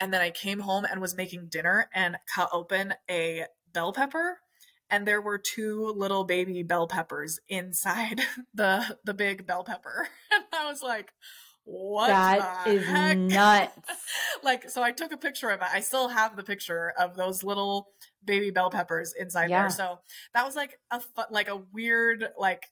[0.00, 4.38] And then I came home and was making dinner and cut open a bell pepper
[4.90, 8.20] and there were two little baby bell peppers inside
[8.54, 11.12] the the big bell pepper and i was like
[11.64, 13.16] what that is heck?
[13.16, 13.72] nuts.
[14.42, 15.68] like, so I took a picture of it.
[15.72, 17.88] I still have the picture of those little
[18.24, 19.62] baby bell peppers inside yeah.
[19.62, 19.70] there.
[19.70, 20.00] So
[20.34, 22.64] that was like a fu- like a weird like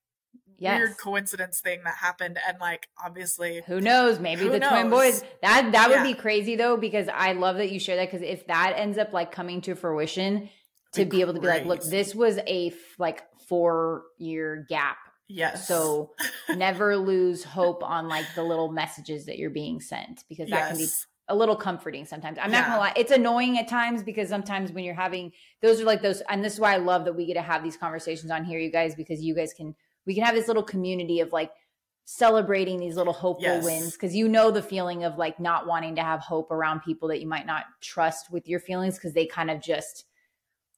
[0.59, 0.79] yes.
[0.79, 4.71] weird coincidence thing that happened and like obviously who knows maybe who the knows?
[4.71, 8.11] twin boys that that would be crazy though because i love that you share that
[8.11, 10.49] because if that ends up like coming to fruition
[10.93, 14.97] to be, be able to be like look this was a like four year gap
[15.29, 15.67] Yes.
[15.67, 16.11] So
[16.57, 20.69] never lose hope on like the little messages that you're being sent because that yes.
[20.69, 20.89] can be
[21.29, 22.39] a little comforting sometimes.
[22.41, 22.61] I'm yeah.
[22.61, 26.03] not gonna lie, it's annoying at times because sometimes when you're having those are like
[26.03, 28.45] those, and this is why I love that we get to have these conversations on
[28.45, 29.75] here, you guys, because you guys can
[30.07, 31.53] we can have this little community of like
[32.05, 33.65] celebrating these little hopeful yes.
[33.65, 37.09] wins because you know the feeling of like not wanting to have hope around people
[37.09, 40.05] that you might not trust with your feelings because they kind of just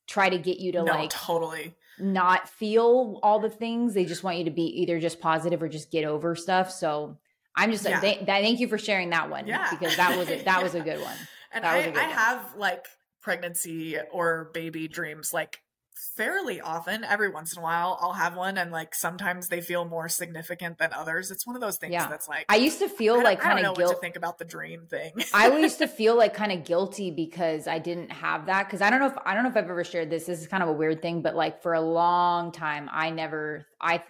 [0.06, 3.94] try to get you to no, like totally not feel all the things.
[3.94, 6.70] They just want you to be either just positive or just get over stuff.
[6.70, 7.18] So
[7.56, 8.00] I'm just yeah.
[8.00, 9.46] th- thank you for sharing that one.
[9.46, 9.68] Yeah.
[9.70, 10.62] Because that was a, that yeah.
[10.62, 11.16] was a good one.
[11.52, 12.86] And I, I have like
[13.22, 15.60] pregnancy or baby dreams like
[15.94, 17.04] fairly often.
[17.04, 20.78] Every once in a while, I'll have one, and like sometimes they feel more significant
[20.78, 21.30] than others.
[21.30, 22.08] It's one of those things yeah.
[22.08, 24.00] that's like I used to feel like kind of guilt.
[24.00, 25.12] think about the dream thing.
[25.34, 28.66] I used to feel like kind of guilty because I didn't have that.
[28.66, 30.26] Because I don't know if I don't know if I've ever shared this.
[30.26, 33.66] This is kind of a weird thing, but like for a long time, I never
[33.80, 34.02] I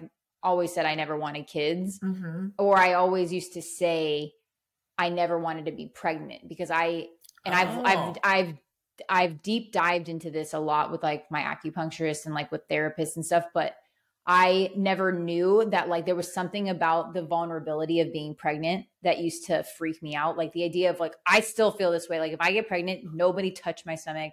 [0.42, 2.49] always said I never wanted kids, mm-hmm.
[2.59, 4.33] or I always used to say
[4.99, 7.09] I never wanted to be pregnant because I
[7.44, 7.59] and oh.
[7.59, 8.16] I've I've.
[8.25, 8.55] I've
[9.09, 13.17] I've deep dived into this a lot with like my acupuncturist and like with therapists
[13.17, 13.77] and stuff, but
[14.27, 19.19] I never knew that like there was something about the vulnerability of being pregnant that
[19.19, 20.39] used to freak me out.
[20.39, 22.21] Like the idea of like I still feel this way.
[22.21, 24.33] Like if I get pregnant, nobody touch my stomach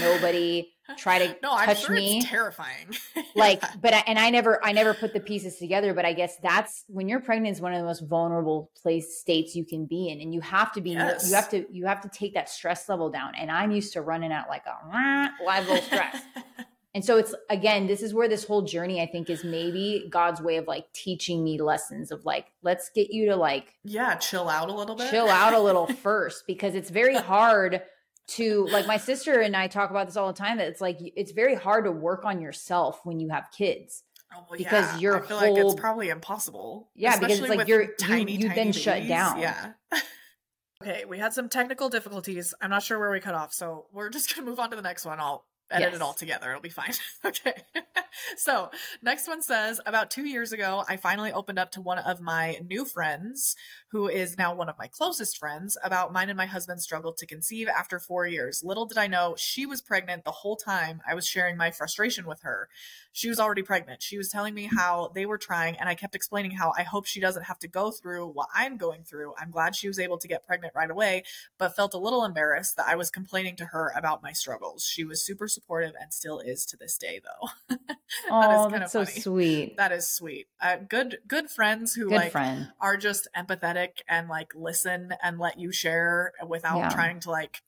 [0.00, 2.22] nobody try to no, touch sure me.
[2.22, 2.94] terrifying.
[3.34, 5.94] like, but I, and I never, I never put the pieces together.
[5.94, 9.54] But I guess that's when you're pregnant is one of the most vulnerable place states
[9.54, 11.28] you can be in, and you have to be, yes.
[11.28, 13.34] you have to, you have to take that stress level down.
[13.34, 16.22] And I'm used to running at like a live level stress.
[16.94, 20.40] and so it's again, this is where this whole journey I think is maybe God's
[20.40, 24.48] way of like teaching me lessons of like, let's get you to like, yeah, chill
[24.48, 27.82] out a little bit, chill out a little first because it's very hard
[28.28, 30.98] to like my sister and I talk about this all the time that it's like
[31.00, 34.04] it's very hard to work on yourself when you have kids.
[34.32, 34.98] Oh, well, because yeah.
[34.98, 36.88] your I feel whole, like it's probably impossible.
[36.94, 39.40] Yeah, because it's like you're tiny, you, have been shut down.
[39.40, 39.72] Yeah.
[40.82, 42.54] okay, we had some technical difficulties.
[42.60, 44.82] I'm not sure where we cut off, so we're just gonna move on to the
[44.82, 45.18] next one.
[45.18, 45.96] I'll edit yes.
[45.96, 46.50] it all together.
[46.50, 46.92] It'll be fine.
[47.24, 47.54] okay.
[48.36, 48.70] so,
[49.02, 52.58] next one says About two years ago, I finally opened up to one of my
[52.68, 53.56] new friends,
[53.90, 57.26] who is now one of my closest friends, about mine and my husband's struggle to
[57.26, 58.62] conceive after four years.
[58.62, 62.24] Little did I know she was pregnant the whole time I was sharing my frustration
[62.24, 62.68] with her.
[63.12, 64.00] She was already pregnant.
[64.00, 67.06] She was telling me how they were trying, and I kept explaining how I hope
[67.06, 69.34] she doesn't have to go through what I'm going through.
[69.36, 71.24] I'm glad she was able to get pregnant right away,
[71.58, 74.84] but felt a little embarrassed that I was complaining to her about my struggles.
[74.84, 77.76] She was super supportive and still is to this day, though.
[77.88, 77.96] that
[78.30, 79.76] oh, that's so sweet.
[79.76, 80.46] That is sweet.
[80.60, 82.68] Uh, good, good friends who good like friend.
[82.80, 86.88] are just empathetic and like listen and let you share without yeah.
[86.90, 87.62] trying to like,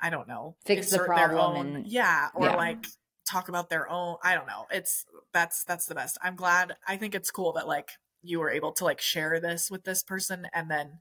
[0.00, 1.56] I don't know, fix the problem.
[1.56, 2.56] Own, and, yeah, or yeah.
[2.56, 2.86] like
[3.28, 4.16] talk about their own.
[4.22, 4.66] I don't know.
[4.70, 6.18] It's that's that's the best.
[6.22, 6.76] I'm glad.
[6.86, 7.90] I think it's cool that like
[8.22, 11.00] you were able to like share this with this person and then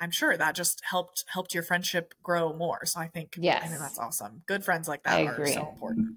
[0.00, 2.86] I'm sure that just helped helped your friendship grow more.
[2.86, 3.62] So I think yes.
[3.62, 4.42] I think that's awesome.
[4.46, 5.52] Good friends like that I are agree.
[5.52, 6.16] so important.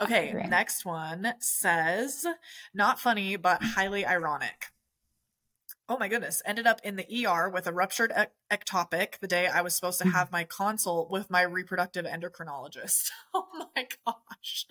[0.00, 2.26] Okay, next one says
[2.74, 4.66] not funny but highly ironic
[5.88, 9.46] oh my goodness, ended up in the ER with a ruptured e- ectopic the day
[9.46, 13.10] I was supposed to have my consult with my reproductive endocrinologist.
[13.34, 14.66] Oh my gosh.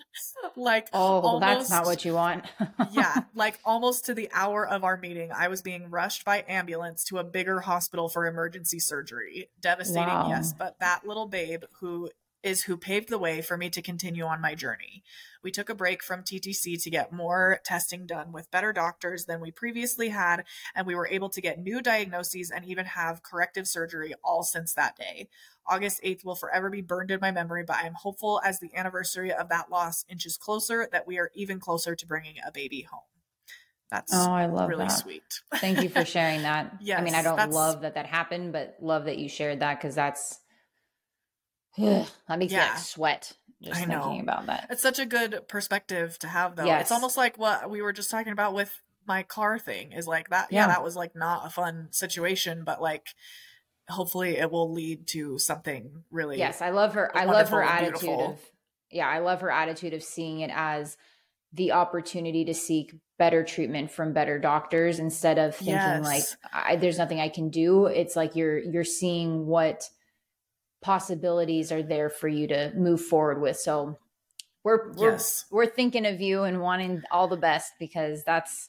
[0.56, 2.44] Like, oh, almost, that's not what you want.
[2.92, 3.22] yeah.
[3.34, 7.18] Like, almost to the hour of our meeting, I was being rushed by ambulance to
[7.18, 9.50] a bigger hospital for emergency surgery.
[9.60, 10.28] Devastating, wow.
[10.28, 10.52] yes.
[10.52, 12.10] But that little babe who
[12.42, 15.02] is who paved the way for me to continue on my journey.
[15.42, 19.40] We took a break from TTC to get more testing done with better doctors than
[19.40, 23.66] we previously had, and we were able to get new diagnoses and even have corrective
[23.66, 25.28] surgery all since that day.
[25.66, 28.74] August 8th will forever be burned in my memory, but I am hopeful as the
[28.74, 32.82] anniversary of that loss inches closer that we are even closer to bringing a baby
[32.82, 33.00] home.
[33.90, 34.92] That's oh, I love really that.
[34.92, 35.42] sweet.
[35.56, 36.78] Thank you for sharing that.
[36.80, 39.78] yes, I mean, I don't love that that happened, but love that you shared that
[39.78, 40.40] because that's
[41.78, 42.64] that makes yeah.
[42.64, 43.32] me like sweat
[43.62, 44.66] just I thinking about that.
[44.70, 46.64] It's such a good perspective to have though.
[46.64, 46.82] Yes.
[46.82, 48.74] It's almost like what we were just talking about with
[49.06, 50.62] my car thing is like that yeah.
[50.62, 53.06] yeah, that was like not a fun situation, but like
[53.88, 58.00] hopefully it will lead to something really Yes, I love her I love her attitude
[58.00, 58.32] beautiful.
[58.32, 58.38] of
[58.90, 60.96] yeah, I love her attitude of seeing it as
[61.52, 66.36] the opportunity to seek better treatment from better doctors instead of thinking yes.
[66.50, 67.86] like there's nothing I can do.
[67.86, 69.88] It's like you're you're seeing what
[70.82, 73.56] possibilities are there for you to move forward with.
[73.56, 73.98] So
[74.64, 75.46] we're we're yes.
[75.50, 78.68] we're thinking of you and wanting all the best because that's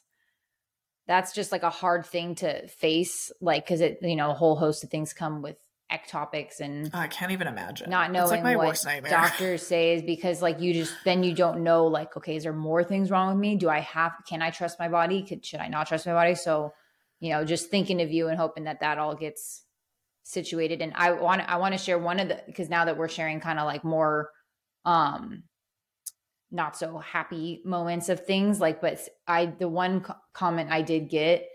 [1.06, 4.56] that's just like a hard thing to face like cuz it you know a whole
[4.56, 5.56] host of things come with
[5.92, 7.90] ectopics and oh, I can't even imagine.
[7.90, 11.86] Not knowing like what doctors say is because like you just then you don't know
[11.86, 13.56] like okay is there more things wrong with me?
[13.56, 15.22] Do I have can I trust my body?
[15.22, 16.34] Could, should I not trust my body?
[16.34, 16.72] So
[17.20, 19.63] you know just thinking of you and hoping that that all gets
[20.24, 23.08] situated and i want i want to share one of the because now that we're
[23.08, 24.30] sharing kind of like more
[24.86, 25.42] um
[26.50, 31.10] not so happy moments of things like but i the one co- comment i did
[31.10, 31.46] get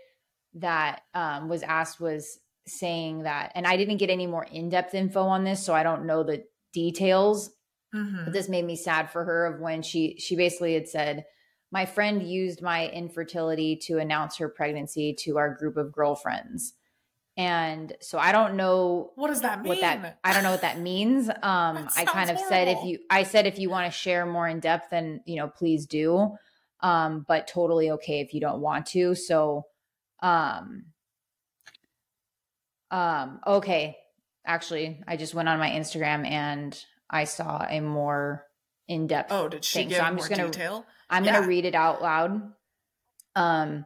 [0.54, 5.22] that um was asked was saying that and i didn't get any more in-depth info
[5.22, 7.50] on this so i don't know the details
[7.92, 8.24] mm-hmm.
[8.24, 11.24] but this made me sad for her of when she she basically had said
[11.72, 16.74] my friend used my infertility to announce her pregnancy to our group of girlfriends
[17.36, 19.68] and so I don't know what does that mean.
[19.68, 21.28] What that I don't know what that means.
[21.42, 22.48] Um, that I kind of horrible.
[22.48, 25.36] said if you I said if you want to share more in depth, then you
[25.36, 26.36] know please do.
[26.80, 29.14] Um, but totally okay if you don't want to.
[29.14, 29.66] So,
[30.22, 30.86] um,
[32.90, 33.96] um, okay.
[34.46, 38.46] Actually, I just went on my Instagram and I saw a more
[38.88, 39.30] in depth.
[39.32, 39.88] Oh, did she thing.
[39.88, 40.84] give so I'm more just gonna, detail?
[41.08, 41.34] I'm yeah.
[41.34, 42.52] gonna read it out loud.
[43.36, 43.84] Um,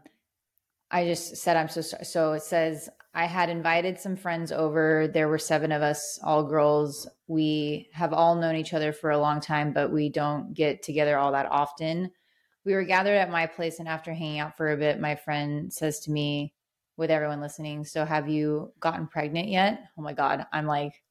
[0.91, 2.05] I just said I'm so sorry.
[2.05, 5.07] So it says I had invited some friends over.
[5.07, 7.09] There were seven of us, all girls.
[7.29, 11.17] We have all known each other for a long time, but we don't get together
[11.17, 12.11] all that often.
[12.65, 15.73] We were gathered at my place, and after hanging out for a bit, my friend
[15.73, 16.55] says to me,
[16.97, 19.85] with everyone listening, So have you gotten pregnant yet?
[19.99, 20.47] Oh my God.
[20.53, 21.03] I'm like,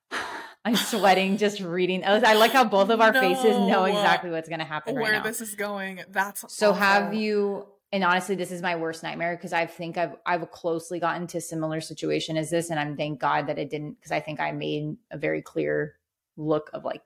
[0.64, 2.04] I'm sweating just reading.
[2.04, 3.20] I like how both of our no.
[3.20, 5.04] faces know exactly what's going to happen right now.
[5.04, 6.02] Where right this is going.
[6.10, 6.70] That's so.
[6.70, 6.80] Awful.
[6.80, 10.98] Have you and honestly this is my worst nightmare because i think i've i've closely
[10.98, 14.20] gotten to similar situation as this and i'm thank god that it didn't because i
[14.20, 15.94] think i made a very clear
[16.36, 17.02] look of like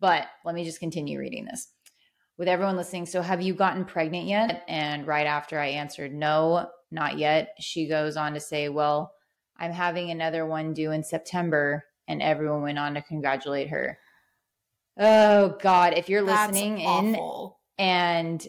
[0.00, 1.68] but let me just continue reading this.
[2.38, 4.64] With everyone listening so have you gotten pregnant yet?
[4.66, 7.54] And right after i answered no not yet.
[7.60, 9.12] She goes on to say well
[9.58, 13.98] i'm having another one due in september and everyone went on to congratulate her.
[14.98, 17.58] Oh god if you're That's listening awful.
[17.76, 18.46] in and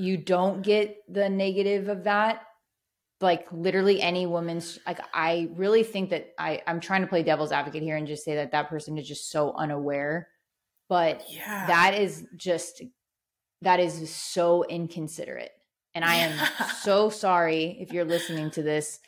[0.00, 2.42] you don't get the negative of that
[3.20, 7.52] like literally any woman's like i really think that i i'm trying to play devil's
[7.52, 10.28] advocate here and just say that that person is just so unaware
[10.88, 11.66] But yeah.
[11.68, 12.82] that is just
[13.62, 15.52] that is so inconsiderate.
[15.94, 16.48] And I am
[16.82, 18.98] so sorry if you're listening to this.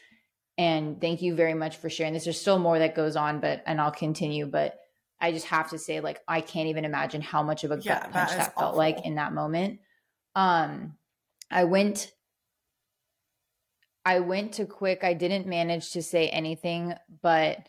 [0.59, 2.24] And thank you very much for sharing this.
[2.24, 4.46] There's still more that goes on, but and I'll continue.
[4.46, 4.78] But
[5.20, 8.00] I just have to say, like, I can't even imagine how much of a yeah,
[8.00, 9.81] gut punch that, that felt like in that moment.
[10.34, 10.96] Um,
[11.50, 12.12] I went
[14.04, 15.04] I went to quick.
[15.04, 17.68] I didn't manage to say anything, but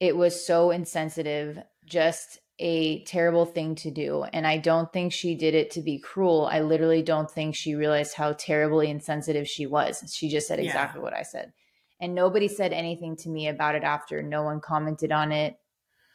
[0.00, 1.58] it was so insensitive.
[1.86, 4.24] Just a terrible thing to do.
[4.24, 6.48] And I don't think she did it to be cruel.
[6.50, 10.12] I literally don't think she realized how terribly insensitive she was.
[10.14, 11.04] She just said exactly yeah.
[11.04, 11.52] what I said.
[12.00, 14.22] And nobody said anything to me about it after.
[14.22, 15.56] No one commented on it.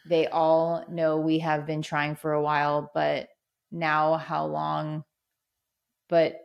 [0.05, 3.29] They all know we have been trying for a while, but
[3.71, 5.03] now how long,
[6.09, 6.39] but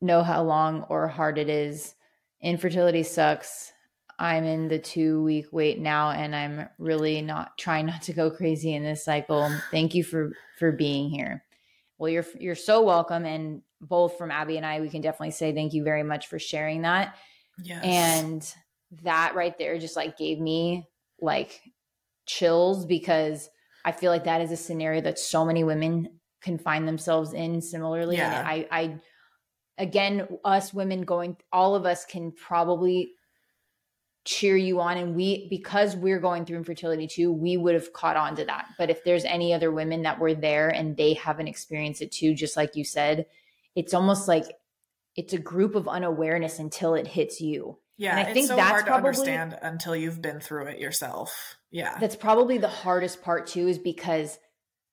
[0.00, 1.94] know how long or hard it is.
[2.42, 3.72] Infertility sucks.
[4.18, 8.30] I'm in the two week wait now and I'm really not trying not to go
[8.30, 9.50] crazy in this cycle.
[9.70, 11.44] Thank you for for being here.
[11.98, 15.52] Well, you're you're so welcome and both from Abbie and I we can definitely say
[15.52, 17.16] thank you very much for sharing that.
[17.62, 17.84] Yes.
[17.84, 18.54] And
[19.02, 20.86] that right there just like gave me
[21.20, 21.60] like
[22.26, 23.48] chills because
[23.84, 27.60] I feel like that is a scenario that so many women can find themselves in
[27.60, 28.16] similarly.
[28.16, 28.38] Yeah.
[28.38, 29.00] And I I
[29.78, 33.12] again us women going all of us can probably
[34.24, 38.16] cheer you on and we because we're going through infertility too we would have caught
[38.16, 41.48] on to that but if there's any other women that were there and they haven't
[41.48, 43.26] experienced it too just like you said
[43.74, 44.44] it's almost like
[45.16, 48.84] it's a group of unawareness until it hits you yeah and i think so that's
[48.84, 53.66] probably, understand until you've been through it yourself yeah that's probably the hardest part too
[53.66, 54.38] is because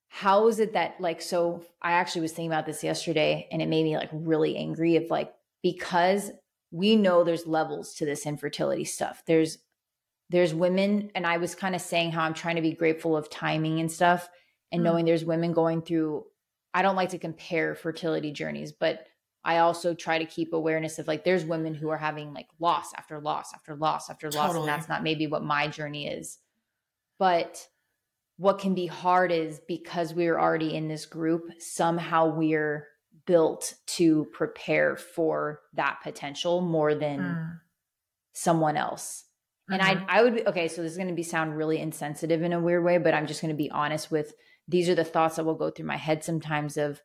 [0.10, 3.68] how is it that like so i actually was thinking about this yesterday and it
[3.68, 6.32] made me like really angry of like because
[6.72, 9.24] we know there's levels to this infertility stuff.
[9.26, 9.58] There's
[10.30, 13.30] there's women and I was kind of saying how I'm trying to be grateful of
[13.30, 14.30] timing and stuff
[14.72, 14.84] and mm.
[14.84, 16.26] knowing there's women going through
[16.74, 19.08] I don't like to compare fertility journeys, but
[19.44, 22.94] I also try to keep awareness of like there's women who are having like loss
[22.96, 24.60] after loss after loss after loss totally.
[24.60, 26.38] and that's not maybe what my journey is.
[27.18, 27.68] But
[28.40, 32.88] what can be hard is because we're already in this group, somehow we're
[33.28, 37.60] built to prepare for that potential more than mm.
[38.32, 39.26] someone else.
[39.70, 39.74] Mm-hmm.
[39.74, 40.06] And I mm-hmm.
[40.08, 42.62] I would be okay, so this is going to be sound really insensitive in a
[42.62, 44.34] weird way, but I'm just going to be honest with
[44.70, 47.02] these are the thoughts that will go through my head sometimes of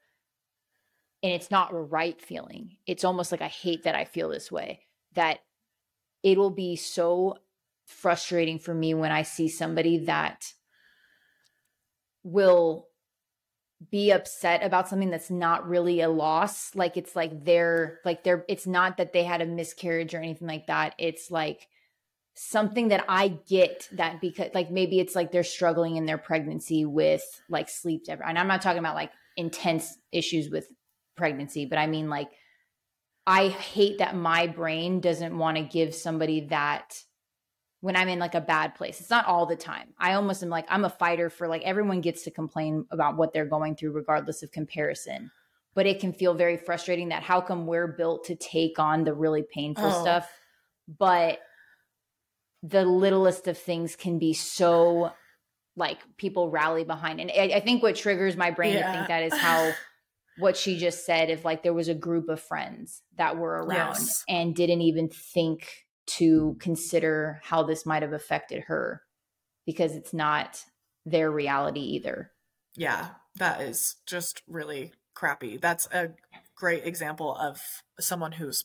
[1.24, 2.76] and it's not a right feeling.
[2.86, 4.82] It's almost like I hate that I feel this way
[5.14, 5.40] that
[6.22, 7.38] it will be so
[7.86, 10.52] frustrating for me when I see somebody that
[12.24, 12.88] will
[13.90, 16.74] be upset about something that's not really a loss.
[16.74, 20.48] Like it's like they're like they're it's not that they had a miscarriage or anything
[20.48, 20.94] like that.
[20.98, 21.68] It's like
[22.34, 26.84] something that i get that because like maybe it's like they're struggling in their pregnancy
[26.84, 30.66] with like sleep and i'm not talking about like intense issues with
[31.16, 32.28] pregnancy but i mean like
[33.26, 36.98] i hate that my brain doesn't want to give somebody that
[37.84, 38.98] when I'm in like a bad place.
[38.98, 39.92] It's not all the time.
[39.98, 43.34] I almost am like, I'm a fighter for like everyone gets to complain about what
[43.34, 45.30] they're going through, regardless of comparison.
[45.74, 49.12] But it can feel very frustrating that how come we're built to take on the
[49.12, 50.00] really painful oh.
[50.00, 50.26] stuff,
[50.88, 51.40] but
[52.62, 55.12] the littlest of things can be so
[55.76, 57.20] like people rally behind.
[57.20, 58.86] And I, I think what triggers my brain yeah.
[58.86, 59.72] to think that is how
[60.38, 63.96] what she just said if like there was a group of friends that were around
[63.96, 64.24] yes.
[64.26, 69.02] and didn't even think to consider how this might have affected her
[69.66, 70.64] because it's not
[71.06, 72.30] their reality either.
[72.76, 75.56] Yeah, that is just really crappy.
[75.56, 76.10] That's a
[76.56, 77.60] great example of
[78.00, 78.64] someone who's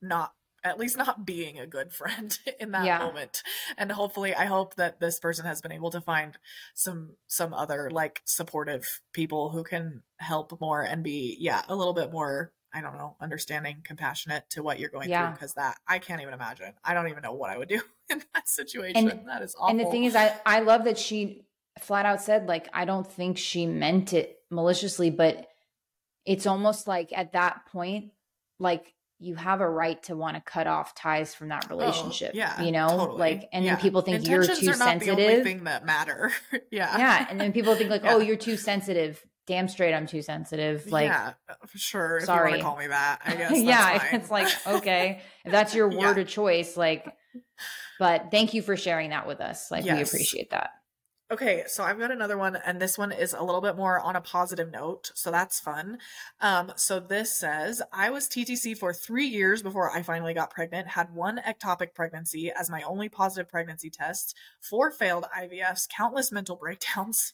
[0.00, 0.32] not
[0.64, 2.98] at least not being a good friend in that yeah.
[2.98, 3.42] moment
[3.76, 6.38] and hopefully i hope that this person has been able to find
[6.74, 11.94] some some other like supportive people who can help more and be yeah a little
[11.94, 15.26] bit more I don't know, understanding, compassionate to what you're going yeah.
[15.26, 16.72] through because that I can't even imagine.
[16.84, 17.80] I don't even know what I would do
[18.10, 19.10] in that situation.
[19.10, 19.70] And, that is awful.
[19.70, 21.44] And the thing is, I I love that she
[21.78, 25.48] flat out said like I don't think she meant it maliciously, but
[26.24, 28.12] it's almost like at that point,
[28.58, 32.32] like you have a right to want to cut off ties from that oh, relationship.
[32.34, 33.18] Oh, yeah, you know, totally.
[33.18, 33.74] like, and yeah.
[33.74, 35.16] then people think Intentions you're too sensitive.
[35.16, 36.32] The only thing that matter.
[36.70, 38.14] yeah, yeah, and then people think like, oh, yeah.
[38.14, 40.90] oh, you're too sensitive damn straight I'm too sensitive.
[40.90, 42.20] Like, yeah, uh, for sure.
[42.20, 42.54] Sorry.
[42.54, 43.60] To call me that, I guess.
[43.60, 44.20] yeah, fine.
[44.20, 46.22] it's like, okay, if that's your word yeah.
[46.22, 47.06] of choice, like,
[47.98, 49.70] but thank you for sharing that with us.
[49.70, 49.96] Like, yes.
[49.96, 50.70] we appreciate that.
[51.32, 54.16] Okay, so I've got another one, and this one is a little bit more on
[54.16, 55.96] a positive note, so that's fun.
[56.42, 60.88] Um, so this says I was TTC for three years before I finally got pregnant,
[60.88, 66.56] had one ectopic pregnancy as my only positive pregnancy test, four failed IVFs, countless mental
[66.60, 67.32] breakdowns,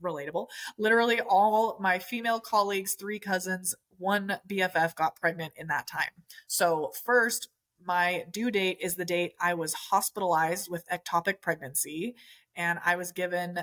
[0.00, 0.46] relatable.
[0.78, 6.12] Literally, all my female colleagues, three cousins, one BFF got pregnant in that time.
[6.46, 7.48] So, first,
[7.84, 12.14] my due date is the date I was hospitalized with ectopic pregnancy
[12.56, 13.60] and I was given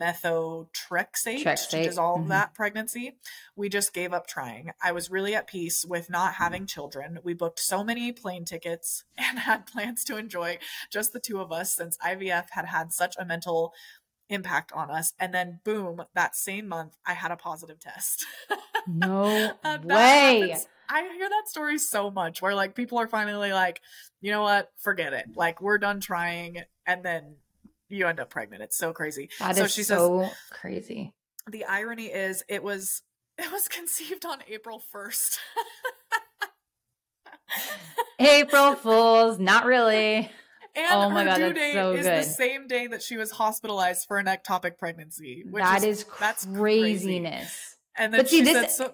[0.00, 1.70] methotrexate, Trexate.
[1.70, 2.28] to dissolve mm-hmm.
[2.28, 3.16] that pregnancy.
[3.56, 4.70] We just gave up trying.
[4.82, 7.18] I was really at peace with not having children.
[7.22, 10.58] We booked so many plane tickets and had plans to enjoy
[10.90, 13.72] just the two of us since IVF had had such a mental
[14.28, 15.14] impact on us.
[15.18, 18.24] And then, boom, that same month, I had a positive test.
[18.90, 19.52] No
[19.84, 20.48] way.
[20.48, 20.66] Happens.
[20.88, 23.82] I hear that story so much where like people are finally like,
[24.22, 25.26] you know what, forget it.
[25.36, 26.62] Like, we're done trying.
[26.86, 27.36] And then
[27.88, 28.62] you end up pregnant.
[28.62, 29.30] It's so crazy.
[29.38, 31.14] That so she so says, crazy.
[31.50, 33.02] The irony is it was
[33.38, 35.38] it was conceived on April 1st.
[38.18, 40.30] April Fools, not really.
[40.76, 42.18] And oh my god, that's so is good.
[42.18, 45.44] the same day that she was hospitalized for an ectopic pregnancy.
[45.54, 47.32] That is, is that's craziness.
[47.32, 47.48] Crazy.
[47.96, 48.92] And then but she see, said, so,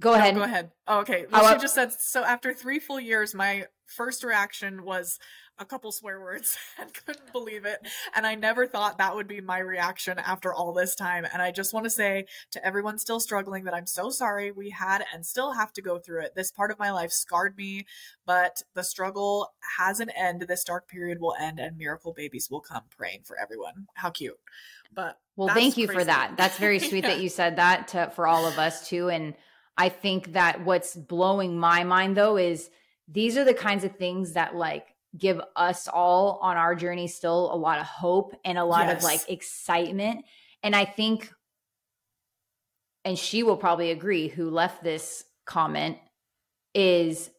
[0.00, 0.34] Go ahead.
[0.34, 0.72] Go ahead.
[0.86, 1.24] Oh, okay.
[1.30, 2.22] Well, she just said so.
[2.22, 5.18] After three full years, my first reaction was
[5.58, 7.86] a couple swear words and couldn't believe it.
[8.14, 11.26] And I never thought that would be my reaction after all this time.
[11.32, 14.70] And I just want to say to everyone still struggling that I'm so sorry we
[14.70, 16.34] had and still have to go through it.
[16.34, 17.86] This part of my life scarred me,
[18.24, 20.42] but the struggle has an end.
[20.42, 23.86] This dark period will end and miracle babies will come praying for everyone.
[23.94, 24.38] How cute.
[24.94, 26.00] But well, thank you crazy.
[26.00, 26.34] for that.
[26.36, 27.10] That's very sweet yeah.
[27.10, 29.08] that you said that to, for all of us too.
[29.08, 29.34] And
[29.76, 32.70] I think that what's blowing my mind though is
[33.08, 37.52] these are the kinds of things that like give us all on our journey still
[37.52, 38.98] a lot of hope and a lot yes.
[38.98, 40.24] of like excitement.
[40.62, 41.32] And I think,
[43.04, 45.98] and she will probably agree, who left this comment,
[46.74, 47.30] is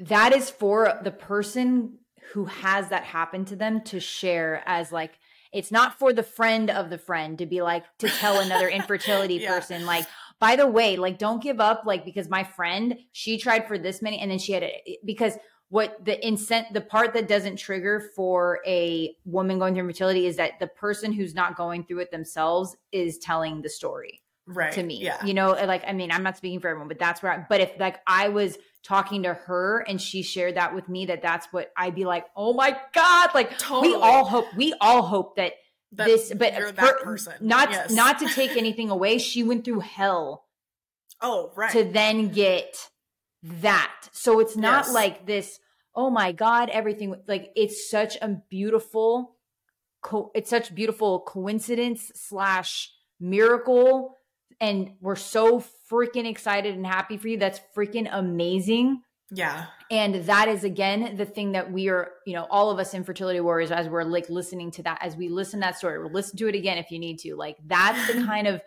[0.00, 1.98] that is for the person
[2.32, 5.12] who has that happen to them to share as like,
[5.52, 9.34] it's not for the friend of the friend to be like, to tell another infertility
[9.36, 9.48] yeah.
[9.52, 10.06] person, like,
[10.38, 14.00] by the way, like, don't give up, like, because my friend, she tried for this
[14.00, 15.36] many and then she had it because
[15.70, 20.36] what the incent the part that doesn't trigger for a woman going through fertility is
[20.36, 24.72] that the person who's not going through it themselves is telling the story right.
[24.72, 25.00] to me.
[25.00, 25.24] Yeah.
[25.24, 27.60] You know like i mean i'm not speaking for everyone but that's where I, but
[27.60, 31.46] if like i was talking to her and she shared that with me that that's
[31.52, 33.94] what i'd be like oh my god like totally.
[33.94, 35.52] we all hope we all hope that,
[35.92, 37.34] that this but you're that person.
[37.40, 37.92] not yes.
[37.92, 40.46] not to take anything away she went through hell
[41.20, 41.72] oh right.
[41.72, 42.89] to then get
[43.42, 44.08] that.
[44.12, 44.94] So it's not yes.
[44.94, 45.58] like this,
[45.94, 49.36] oh my God, everything like it's such a beautiful
[50.02, 54.16] co- it's such beautiful coincidence slash miracle.
[54.60, 57.38] And we're so freaking excited and happy for you.
[57.38, 59.02] That's freaking amazing.
[59.30, 59.66] Yeah.
[59.90, 63.40] And that is again the thing that we are, you know, all of us infertility
[63.40, 66.36] warriors, as we're like listening to that, as we listen to that story, we'll listen
[66.38, 67.36] to it again if you need to.
[67.36, 68.60] Like that's the kind of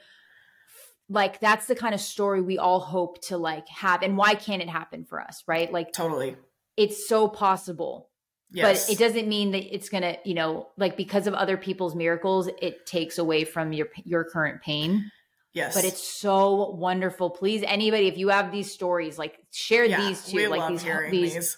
[1.10, 4.62] like that's the kind of story we all hope to like have and why can't
[4.62, 5.72] it happen for us right?
[5.72, 6.36] Like totally.
[6.78, 8.10] it's so possible.
[8.56, 8.86] Yes.
[8.86, 12.48] but it doesn't mean that it's gonna you know like because of other people's miracles
[12.62, 15.12] it takes away from your your current pain.
[15.54, 15.76] Yes.
[15.76, 17.30] But it's so wonderful.
[17.30, 21.34] Please anybody if you have these stories like share yeah, these too like these these,
[21.34, 21.58] these.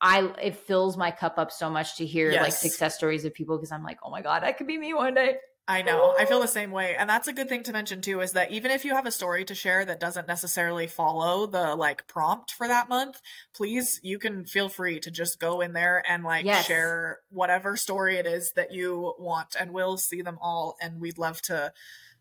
[0.00, 2.42] I it fills my cup up so much to hear yes.
[2.42, 4.94] like success stories of people because I'm like, oh my god, that could be me
[4.94, 5.36] one day.
[5.70, 6.14] I know.
[6.18, 6.96] I feel the same way.
[6.96, 9.12] And that's a good thing to mention too is that even if you have a
[9.12, 13.20] story to share that doesn't necessarily follow the like prompt for that month,
[13.54, 16.64] please you can feel free to just go in there and like yes.
[16.64, 21.18] share whatever story it is that you want and we'll see them all and we'd
[21.18, 21.70] love to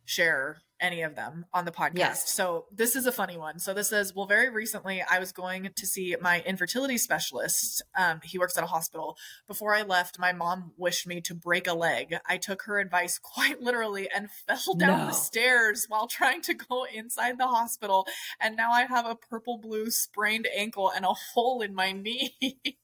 [0.03, 1.97] share any of them on the podcast.
[1.97, 2.33] Yes.
[2.33, 3.59] So this is a funny one.
[3.59, 7.83] So this is well, very recently I was going to see my infertility specialist.
[7.97, 9.17] Um, he works at a hospital.
[9.47, 12.15] Before I left, my mom wished me to break a leg.
[12.25, 15.05] I took her advice quite literally and fell down no.
[15.07, 18.07] the stairs while trying to go inside the hospital.
[18.39, 22.35] And now I have a purple blue sprained ankle and a hole in my knee.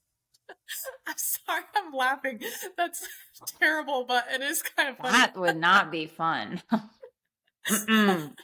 [1.07, 2.39] I'm sorry, I'm laughing.
[2.77, 3.07] That's
[3.59, 5.11] terrible, but it is kind of funny.
[5.11, 6.61] That would not be fun.
[7.69, 8.35] And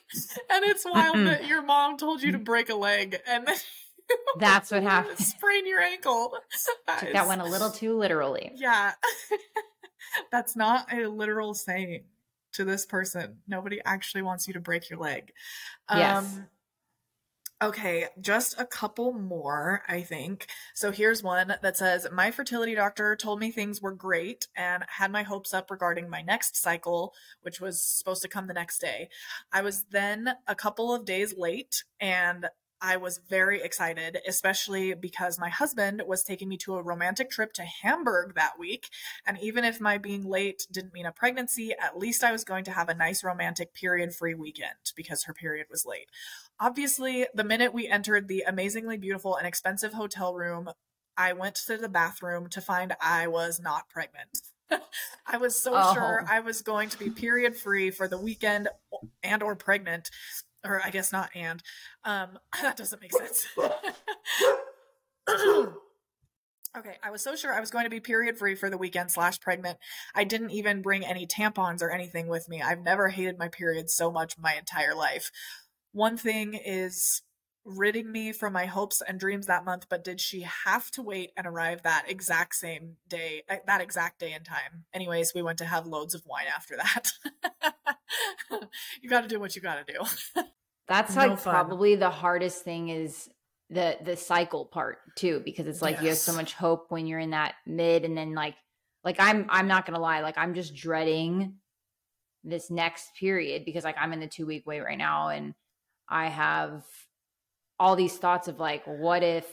[0.63, 1.26] it's wild Mm-mm.
[1.26, 3.55] that your mom told you to break a leg and then
[4.39, 5.20] that's what happened.
[5.20, 6.34] Sprain your ankle.
[6.88, 8.51] That, one a little too literally.
[8.55, 8.93] Yeah.
[10.32, 12.03] that's not a literal saying
[12.53, 13.38] to this person.
[13.47, 15.32] Nobody actually wants you to break your leg.
[15.93, 16.17] Yes.
[16.17, 16.47] Um,
[17.62, 20.47] Okay, just a couple more, I think.
[20.74, 25.12] So here's one that says My fertility doctor told me things were great and had
[25.12, 29.10] my hopes up regarding my next cycle, which was supposed to come the next day.
[29.51, 32.45] I was then a couple of days late and
[32.82, 37.51] I was very excited, especially because my husband was taking me to a romantic trip
[37.53, 38.88] to Hamburg that week.
[39.26, 42.64] And even if my being late didn't mean a pregnancy, at least I was going
[42.66, 46.07] to have a nice romantic period free weekend because her period was late.
[46.60, 50.70] Obviously, the minute we entered the amazingly beautiful and expensive hotel room,
[51.18, 54.39] I went to the bathroom to find I was not pregnant.
[55.26, 55.93] I was so oh.
[55.93, 58.70] sure I was going to be period free for the weekend
[59.24, 60.10] and or pregnant
[60.64, 61.64] or I guess not and
[62.03, 63.47] um that doesn't make sense.
[66.78, 69.10] Okay, I was so sure I was going to be period free for the weekend
[69.10, 69.80] slash pregnant.
[70.14, 72.62] I didn't even bring any tampons or anything with me.
[72.62, 75.32] I've never hated my period so much my entire life.
[75.92, 77.22] One thing is
[77.66, 81.32] ridding me from my hopes and dreams that month, but did she have to wait
[81.38, 84.86] and arrive that exact same day, eh, that exact day and time?
[84.94, 87.12] Anyways, we went to have loads of wine after that.
[89.02, 90.44] you got to do what you got to do.
[90.88, 91.54] That's no like fun.
[91.54, 93.30] probably the hardest thing is
[93.70, 96.02] the the cycle part too because it's like yes.
[96.02, 98.56] you have so much hope when you're in that mid and then like
[99.04, 101.58] like I'm I'm not going to lie like I'm just dreading
[102.44, 105.54] this next period because like I'm in the 2 week wait right now and
[106.10, 106.84] I have
[107.80, 109.45] all these thoughts of like, what if,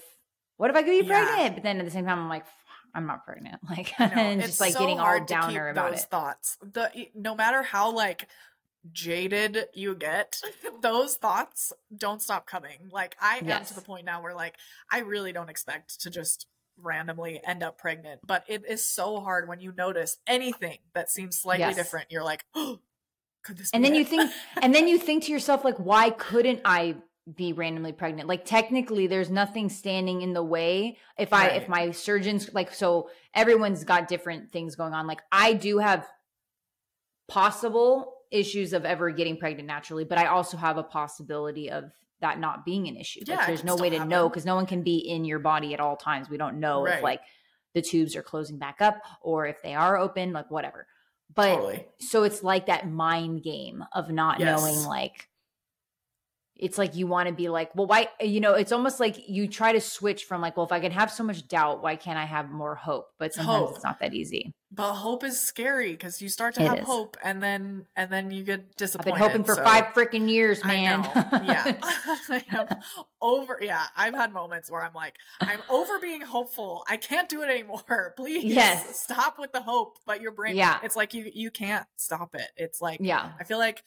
[0.57, 1.25] what if I could be yeah.
[1.25, 1.57] pregnant?
[1.57, 2.47] But then at the same time, I'm like,
[2.95, 3.61] I'm not pregnant.
[3.69, 6.11] Like, and just like so getting all downer about those it.
[6.11, 6.57] Thoughts.
[6.63, 8.29] The no matter how like
[8.91, 10.41] jaded you get,
[10.81, 12.89] those thoughts don't stop coming.
[12.91, 13.61] Like I yes.
[13.61, 14.57] am to the point now where like
[14.91, 16.47] I really don't expect to just
[16.83, 21.39] randomly end up pregnant, but it is so hard when you notice anything that seems
[21.39, 21.77] slightly yes.
[21.77, 22.07] different.
[22.11, 22.81] You're like, oh,
[23.47, 23.71] could this?
[23.73, 23.99] And then it?
[23.99, 24.31] you think,
[24.63, 26.97] and then you think to yourself, like, why couldn't I
[27.35, 28.29] be randomly pregnant.
[28.29, 33.11] Like technically there's nothing standing in the way if I if my surgeons like so
[33.35, 35.09] everyone's got different things going on.
[35.09, 36.07] Like I do have
[37.27, 41.91] possible issues of ever getting pregnant naturally, but I also have a possibility of
[42.21, 43.21] that not being an issue.
[43.27, 44.09] Yeah, like there's no way to happen.
[44.09, 46.31] know because no one can be in your body at all times.
[46.31, 46.99] We don't know right.
[46.99, 47.21] if like
[47.75, 50.87] the tubes are closing back up or if they are open, like whatever.
[51.35, 51.87] But totally.
[52.01, 54.61] so it's like that mind game of not yes.
[54.61, 55.29] knowing like
[56.59, 59.47] it's like you want to be like, well, why, you know, it's almost like you
[59.47, 62.19] try to switch from like, well, if I can have so much doubt, why can't
[62.19, 63.09] I have more hope?
[63.19, 63.75] But sometimes hope.
[63.77, 64.55] it's not that easy.
[64.73, 66.87] But hope is scary because you start to it have is.
[66.87, 69.13] hope and then and then you get disappointed.
[69.13, 69.63] I've been hoping for so.
[69.63, 71.09] five freaking years, man.
[71.45, 71.77] yeah.
[73.23, 76.85] Over yeah, I've had moments where I'm like, I'm over being hopeful.
[76.89, 78.15] I can't do it anymore.
[78.17, 79.01] Please yes.
[79.01, 79.99] stop with the hope.
[80.05, 80.79] But your brain yeah.
[80.83, 82.49] it's like you you can't stop it.
[82.57, 83.33] It's like yeah.
[83.41, 83.83] I feel like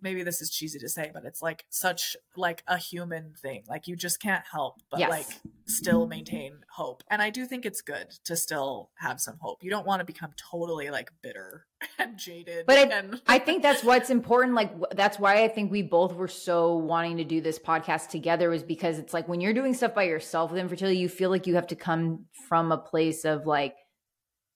[0.00, 3.64] maybe this is cheesy to say, but it's like such like a human thing.
[3.68, 5.10] Like you just can't help but yes.
[5.10, 5.26] like
[5.66, 7.02] still maintain hope.
[7.10, 9.62] And I do think it's good to still have some hope.
[9.62, 11.66] You don't want to become totally like bitter
[11.98, 12.66] and jaded.
[12.66, 14.54] But I, and- I think that's what's important.
[14.54, 18.50] Like that's why I think we both were so wanting to do this podcast together
[18.50, 21.46] was because it's like when you're doing stuff by yourself with infertility, you feel like
[21.46, 23.74] you have to come from a place of like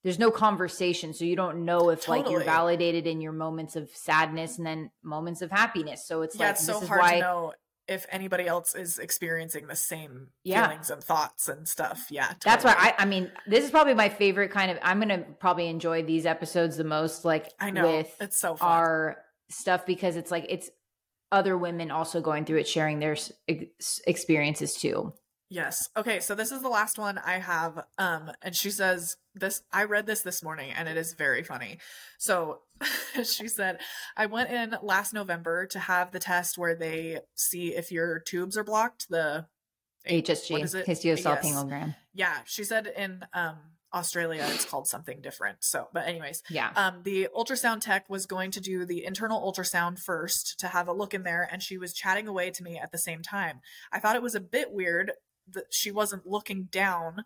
[0.03, 2.23] there's no conversation so you don't know if totally.
[2.23, 6.37] like you're validated in your moments of sadness and then moments of happiness so it's
[6.37, 7.53] yeah, like it's so hard why, to know
[7.89, 10.67] if anybody else is experiencing the same yeah.
[10.67, 12.41] feelings and thoughts and stuff yeah totally.
[12.45, 15.69] that's why I, I mean this is probably my favorite kind of i'm gonna probably
[15.69, 18.69] enjoy these episodes the most like i know with it's so fun.
[18.69, 19.17] our
[19.51, 20.71] stuff because it's like it's
[21.31, 23.17] other women also going through it sharing their
[24.07, 25.13] experiences too
[25.53, 25.91] Yes.
[25.95, 29.85] Okay, so this is the last one I have um and she says this I
[29.85, 31.79] read this this morning and it is very funny.
[32.19, 32.61] So
[33.23, 33.79] she said,
[34.17, 38.57] "I went in last November to have the test where they see if your tubes
[38.57, 39.47] are blocked, the
[40.09, 41.87] HSG, hysterosalpingogram.
[41.89, 41.97] Yes.
[42.15, 43.59] Yeah, she said in um
[43.93, 45.59] Australia it's called something different.
[45.61, 46.71] So, but anyways, yeah.
[46.77, 50.95] Um the ultrasound tech was going to do the internal ultrasound first to have a
[50.95, 53.61] look in there and she was chatting away to me at the same time.
[53.93, 55.13] I thought it was a bit weird
[55.51, 57.25] that she wasn't looking down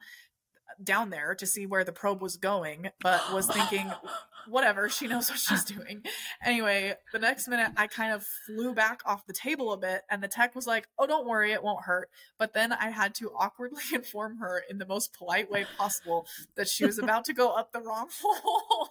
[0.82, 3.90] down there to see where the probe was going, but was thinking,
[4.48, 6.02] whatever, she knows what she's doing.
[6.44, 10.22] Anyway, the next minute I kind of flew back off the table a bit, and
[10.22, 12.10] the tech was like, oh, don't worry, it won't hurt.
[12.38, 16.68] But then I had to awkwardly inform her in the most polite way possible that
[16.68, 18.90] she was about to go up the wrong hole.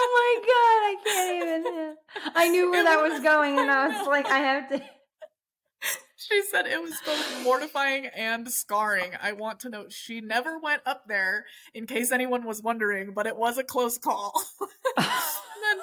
[0.00, 1.96] Oh my god, I can't even.
[2.34, 4.82] I knew where that was going, and I was like, I have to.
[6.16, 9.12] She said it was both mortifying and scarring.
[9.22, 13.26] I want to note she never went up there, in case anyone was wondering, but
[13.26, 14.32] it was a close call.
[14.60, 14.66] and,
[15.62, 15.78] then,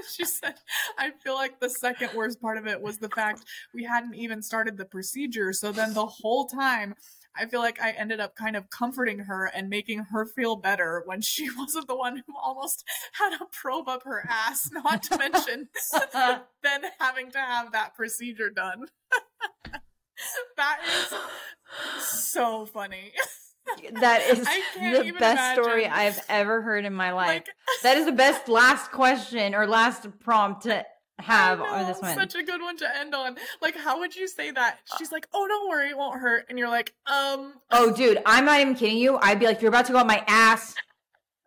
[0.14, 0.54] she said,
[0.98, 3.44] I feel like the second worst part of it was the fact
[3.74, 5.52] we hadn't even started the procedure.
[5.52, 6.94] So then the whole time,
[7.36, 11.02] I feel like I ended up kind of comforting her and making her feel better
[11.06, 15.18] when she wasn't the one who almost had a probe up her ass, not to
[15.18, 15.68] mention
[16.62, 18.86] then having to have that procedure done.
[20.56, 23.12] that is so funny.
[24.00, 25.64] That is the best imagine.
[25.64, 27.28] story I've ever heard in my life.
[27.28, 27.48] Like,
[27.82, 30.84] that is the best last question or last prompt to
[31.20, 32.14] have know, on this one.
[32.14, 33.36] Such a good one to end on.
[33.60, 34.78] Like, how would you say that?
[34.98, 38.44] She's like, "Oh, don't worry, it won't hurt," and you're like, "Um." Oh, dude, I'm
[38.44, 39.18] not even kidding you.
[39.18, 40.74] I'd be like, "You're about to go on my ass."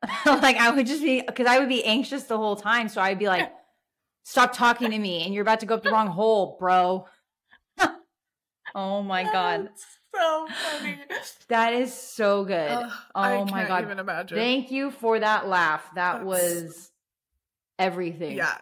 [0.25, 2.89] like, I would just be because I would be anxious the whole time.
[2.89, 3.51] So I'd be like,
[4.23, 7.07] "Stop talking to me," and you're about to go up the wrong hole, bro.
[8.75, 9.69] oh my god
[10.13, 10.99] so funny.
[11.47, 12.69] That is so good.
[12.69, 13.83] Uh, oh my god.
[13.83, 14.37] Even imagine.
[14.37, 15.83] Thank you for that laugh.
[15.95, 16.25] That That's...
[16.25, 16.91] was
[17.79, 18.37] everything.
[18.37, 18.57] Yeah.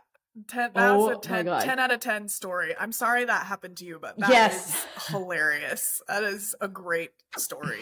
[0.48, 2.74] 10 that oh, was a 10, 10, out of 10 story.
[2.80, 4.70] I'm sorry that happened to you, but that yes.
[4.70, 6.02] is hilarious.
[6.08, 7.82] That is a great story.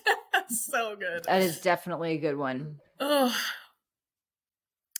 [0.48, 1.24] so good.
[1.24, 2.76] That is definitely a good one.
[3.00, 3.32] Ugh,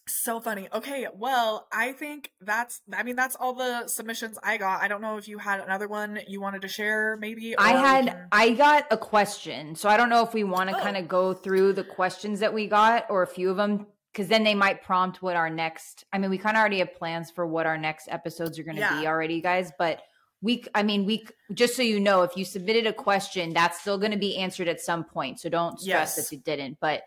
[0.09, 0.69] so funny.
[0.73, 4.83] Okay, well, I think that's I mean that's all the submissions I got.
[4.83, 8.07] I don't know if you had another one you wanted to share maybe I had
[8.07, 8.27] can...
[8.33, 9.75] I got a question.
[9.77, 10.81] So I don't know if we want to oh.
[10.81, 14.29] kind of go through the questions that we got or a few of them cuz
[14.29, 17.31] then they might prompt what our next I mean we kind of already have plans
[17.31, 19.01] for what our next episodes are going to yeah.
[19.01, 20.03] be already guys, but
[20.41, 23.99] we I mean we just so you know if you submitted a question that's still
[23.99, 25.41] going to be answered at some point.
[25.41, 26.19] So don't stress yes.
[26.19, 27.03] if you didn't, but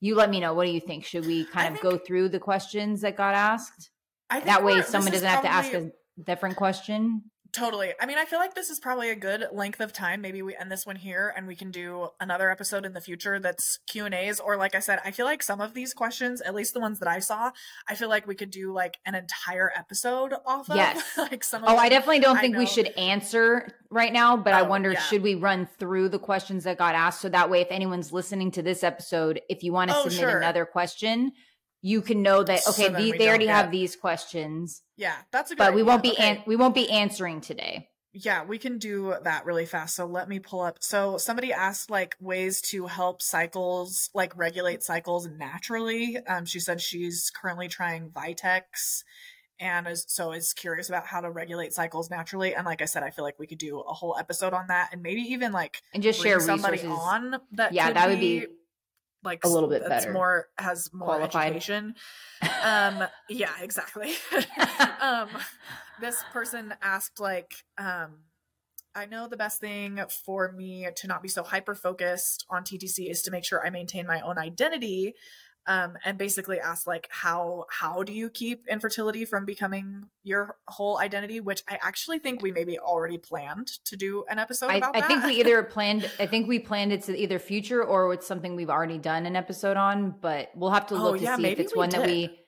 [0.00, 0.54] you let me know.
[0.54, 1.04] What do you think?
[1.04, 3.90] Should we kind I of go through the questions that got asked?
[4.30, 5.90] that way, someone doesn't have to ask a
[6.22, 7.22] different question.
[7.54, 7.92] Totally.
[8.00, 10.20] I mean, I feel like this is probably a good length of time.
[10.20, 13.38] Maybe we end this one here and we can do another episode in the future
[13.38, 16.74] that's Q&As or like I said, I feel like some of these questions, at least
[16.74, 17.52] the ones that I saw,
[17.88, 20.76] I feel like we could do like an entire episode off of.
[20.76, 21.02] Yes.
[21.16, 24.62] like some Oh, I definitely don't think we should answer right now, but oh, I
[24.62, 25.00] wonder yeah.
[25.02, 28.50] should we run through the questions that got asked so that way if anyone's listening
[28.52, 30.38] to this episode, if you want to oh, submit sure.
[30.38, 31.30] another question,
[31.84, 33.54] you can know that okay, so the, they already get...
[33.54, 34.80] have these questions.
[34.96, 35.58] Yeah, that's a good.
[35.58, 35.76] But idea.
[35.76, 36.30] we won't be okay.
[36.30, 37.90] an- we won't be answering today.
[38.14, 39.94] Yeah, we can do that really fast.
[39.94, 40.78] So let me pull up.
[40.80, 46.16] So somebody asked like ways to help cycles, like regulate cycles naturally.
[46.26, 49.02] Um, she said she's currently trying Vitex
[49.60, 52.54] and is so is curious about how to regulate cycles naturally.
[52.54, 54.88] And like I said, I feel like we could do a whole episode on that
[54.92, 57.04] and maybe even like and just share somebody resources.
[57.06, 57.74] on that.
[57.74, 58.46] Yeah, that would be
[59.24, 60.12] like a little bit better.
[60.12, 61.46] more has more Qualified.
[61.46, 61.94] education.
[62.62, 64.12] um yeah, exactly.
[65.00, 65.28] um
[66.00, 68.16] this person asked like um
[68.96, 73.10] I know the best thing for me to not be so hyper focused on TTC
[73.10, 75.14] is to make sure I maintain my own identity
[75.66, 80.98] um, and basically asked like how how do you keep infertility from becoming your whole
[80.98, 84.96] identity which i actually think we maybe already planned to do an episode I, about
[84.96, 88.26] I think we either planned i think we planned it to either future or it's
[88.26, 91.36] something we've already done an episode on but we'll have to look oh, to yeah,
[91.36, 92.00] see if it's one did.
[92.00, 92.38] that we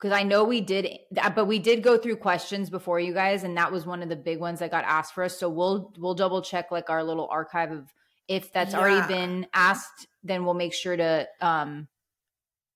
[0.00, 0.88] because i know we did
[1.34, 4.16] but we did go through questions before you guys and that was one of the
[4.16, 7.28] big ones that got asked for us so we'll we'll double check like our little
[7.30, 7.92] archive of
[8.26, 8.80] if that's yeah.
[8.80, 11.86] already been asked then we'll make sure to um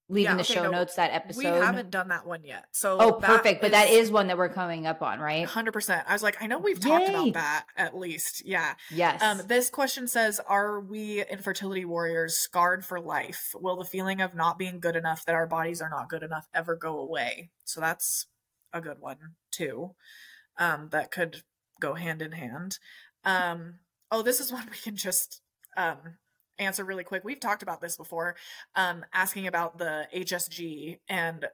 [0.08, 1.38] leave yeah, in the okay, show no, notes that episode.
[1.38, 2.64] We haven't done that one yet.
[2.72, 3.60] So Oh, perfect.
[3.60, 5.46] But that is one that we're coming up on, right?
[5.46, 6.04] 100%.
[6.06, 6.90] I was like, I know we've Yay.
[6.90, 8.46] talked about that at least.
[8.46, 8.74] Yeah.
[8.90, 9.22] Yes.
[9.22, 13.54] Um this question says, are we infertility warriors scarred for life?
[13.54, 16.48] Will the feeling of not being good enough that our bodies are not good enough
[16.54, 17.50] ever go away?
[17.64, 18.26] So that's
[18.72, 19.18] a good one
[19.50, 19.94] too.
[20.56, 21.42] Um that could
[21.80, 22.78] go hand in hand.
[23.24, 23.80] Um
[24.10, 25.42] oh, this is one we can just
[25.76, 26.16] um
[26.58, 27.24] answer really quick.
[27.24, 28.36] We've talked about this before,
[28.74, 31.46] um, asking about the HSG, and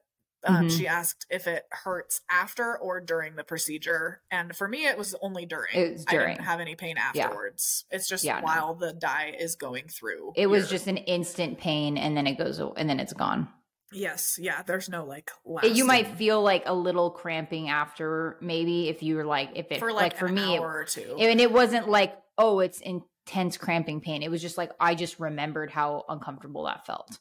[0.46, 0.68] um, mm-hmm.
[0.68, 4.20] she asked if it hurts after or during the procedure.
[4.30, 5.74] And for me, it was only during.
[5.74, 6.26] It was during.
[6.26, 7.84] I didn't have any pain afterwards.
[7.90, 7.96] Yeah.
[7.96, 8.86] It's just yeah, while no.
[8.86, 10.32] the dye is going through.
[10.36, 13.48] It was just an instant pain, and then it goes, and then it's gone.
[13.92, 14.62] Yes, yeah.
[14.62, 15.30] There's no like.
[15.44, 15.76] Lasting.
[15.76, 19.78] You might feel like a little cramping after, maybe if you were like, if it
[19.78, 23.02] for like, like for me, it, or two, and it wasn't like, oh, it's in
[23.26, 24.22] tense cramping pain.
[24.22, 27.18] It was just like I just remembered how uncomfortable that felt.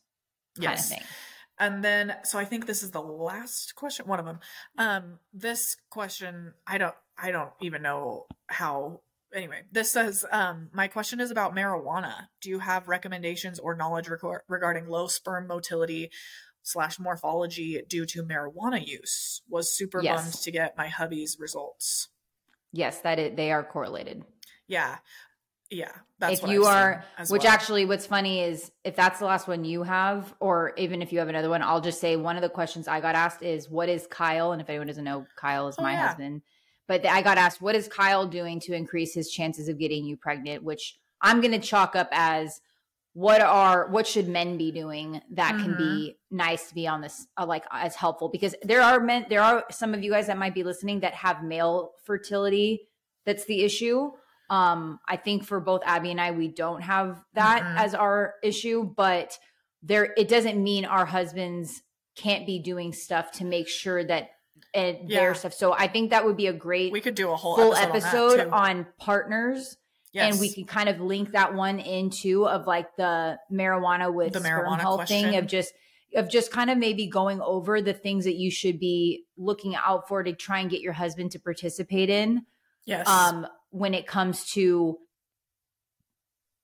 [0.57, 0.89] Yes.
[0.89, 1.07] Kind of
[1.59, 4.39] and then so I think this is the last question, one of them.
[4.77, 9.01] Um this question I don't I don't even know how
[9.33, 12.27] anyway, this says um my question is about marijuana.
[12.41, 14.09] Do you have recommendations or knowledge
[14.47, 16.09] regarding low sperm motility
[16.63, 19.41] slash morphology due to marijuana use?
[19.47, 20.21] Was super yes.
[20.21, 22.09] bummed to get my hubby's results.
[22.71, 24.23] Yes, that it, they are correlated.
[24.67, 24.97] Yeah.
[25.69, 25.91] Yeah,
[26.21, 27.51] if you are, which well.
[27.51, 31.19] actually, what's funny is if that's the last one you have, or even if you
[31.19, 33.89] have another one, I'll just say one of the questions I got asked is, "What
[33.89, 36.07] is Kyle?" And if anyone doesn't know, Kyle is oh, my yeah.
[36.07, 36.41] husband.
[36.87, 40.15] But I got asked, "What is Kyle doing to increase his chances of getting you
[40.15, 42.61] pregnant?" Which I'm going to chalk up as
[43.13, 45.63] what are what should men be doing that mm-hmm.
[45.63, 46.37] can be mm-hmm.
[46.37, 49.63] nice to be on this uh, like as helpful because there are men there are
[49.69, 52.87] some of you guys that might be listening that have male fertility
[53.25, 54.11] that's the issue
[54.53, 57.77] um i think for both abbie and i we don't have that mm-hmm.
[57.77, 59.37] as our issue but
[59.81, 61.81] there it doesn't mean our husbands
[62.15, 64.29] can't be doing stuff to make sure that
[64.73, 65.19] and yeah.
[65.19, 67.55] their stuff so i think that would be a great we could do a whole
[67.55, 69.77] full episode, episode on, on partners
[70.13, 70.33] Yes.
[70.33, 74.41] And we can kind of link that one into of like the marijuana with the
[74.41, 75.31] marijuana health question.
[75.31, 75.73] thing of just
[76.15, 80.07] of just kind of maybe going over the things that you should be looking out
[80.07, 82.45] for to try and get your husband to participate in.
[82.85, 83.07] Yes.
[83.07, 84.97] Um, when it comes to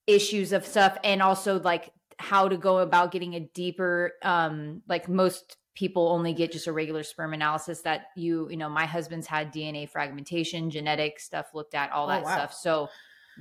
[0.09, 5.07] issues of stuff and also like how to go about getting a deeper um like
[5.07, 9.27] most people only get just a regular sperm analysis that you you know my husband's
[9.27, 12.33] had dna fragmentation genetic stuff looked at all oh, that wow.
[12.33, 12.89] stuff so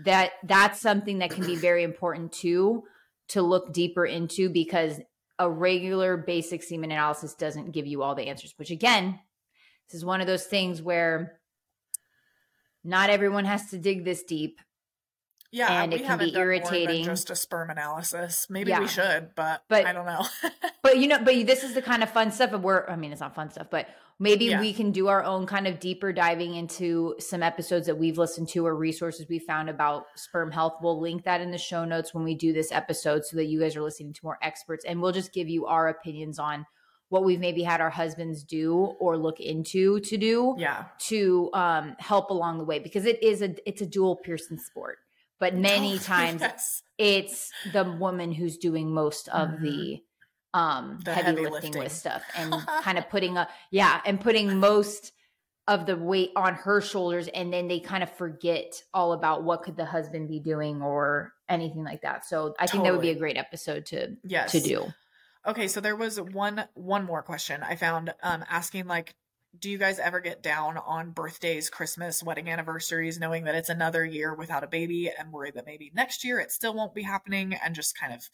[0.04, 2.84] that that's something that can be very important too
[3.28, 5.00] to look deeper into because
[5.38, 9.18] a regular basic semen analysis doesn't give you all the answers which again
[9.88, 11.37] this is one of those things where
[12.88, 14.60] not everyone has to dig this deep
[15.50, 17.04] yeah, and it can be irritating.
[17.04, 18.48] just a sperm analysis.
[18.50, 18.80] Maybe yeah.
[18.80, 20.26] we should, but, but I don't know.
[20.82, 22.52] but you know, but this is the kind of fun stuff.
[22.52, 24.60] Of where I mean, it's not fun stuff, but maybe yeah.
[24.60, 28.48] we can do our own kind of deeper diving into some episodes that we've listened
[28.50, 30.74] to or resources we found about sperm health.
[30.82, 33.58] We'll link that in the show notes when we do this episode, so that you
[33.58, 36.66] guys are listening to more experts, and we'll just give you our opinions on
[37.08, 41.96] what we've maybe had our husbands do or look into to do yeah to um
[41.98, 44.98] help along the way because it is a it's a dual Pearson sport
[45.38, 46.82] but many oh, times yes.
[46.98, 49.64] it's the woman who's doing most of mm-hmm.
[49.64, 50.02] the
[50.54, 52.52] um the heavy, heavy lifting, lifting with stuff and
[52.82, 55.12] kind of putting a yeah and putting most
[55.66, 59.62] of the weight on her shoulders and then they kind of forget all about what
[59.62, 63.10] could the husband be doing or anything like that so i think that would be
[63.10, 64.52] a great episode to yes.
[64.52, 64.86] to do
[65.48, 69.14] okay so there was one one more question i found um asking like
[69.58, 74.04] do you guys ever get down on birthdays, Christmas, wedding anniversaries, knowing that it's another
[74.04, 77.54] year without a baby and worry that maybe next year it still won't be happening
[77.64, 78.28] and just kind of,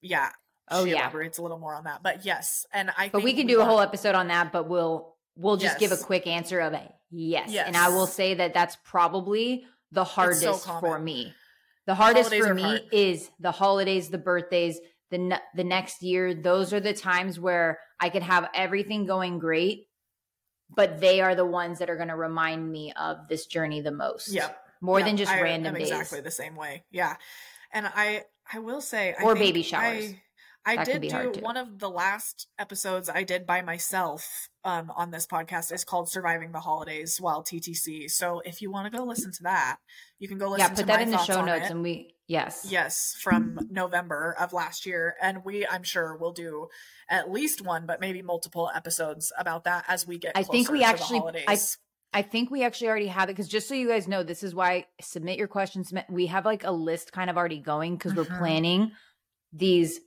[0.00, 0.30] yeah.
[0.70, 0.96] Oh, yeah.
[0.96, 2.02] Elaborates a little more on that.
[2.02, 2.66] But yes.
[2.72, 5.80] And I, but we can do a whole episode on that, but we'll, we'll just
[5.80, 5.90] yes.
[5.90, 6.90] give a quick answer of it.
[7.10, 7.50] Yes.
[7.50, 7.66] yes.
[7.66, 11.34] And I will say that that's probably the hardest so for me.
[11.86, 12.82] The hardest holidays for me hard.
[12.92, 14.80] is the holidays, the birthdays,
[15.14, 16.34] the the next year.
[16.34, 19.86] Those are the times where I could have everything going great
[20.74, 23.92] but they are the ones that are going to remind me of this journey the
[23.92, 24.32] most.
[24.32, 24.50] Yeah.
[24.80, 25.90] More than just I random days.
[25.90, 26.84] Exactly the same way.
[26.90, 27.16] Yeah.
[27.72, 30.12] And I I will say or baby showers.
[30.66, 35.10] I, I did do one of the last episodes I did by myself um, on
[35.10, 38.10] this podcast is called "Surviving the Holidays" while TTC.
[38.10, 39.76] So if you want to go listen to that,
[40.18, 40.70] you can go listen.
[40.70, 44.86] Yeah, put that in the show notes, and we yes, yes, from November of last
[44.86, 46.68] year, and we I'm sure will do
[47.08, 50.32] at least one, but maybe multiple episodes about that as we get.
[50.34, 51.22] I think we actually.
[51.46, 51.58] I,
[52.16, 54.54] I think we actually already have it because just so you guys know, this is
[54.54, 55.92] why submit your questions.
[56.08, 58.32] We have like a list kind of already going because mm-hmm.
[58.32, 58.92] we're planning
[59.52, 60.00] these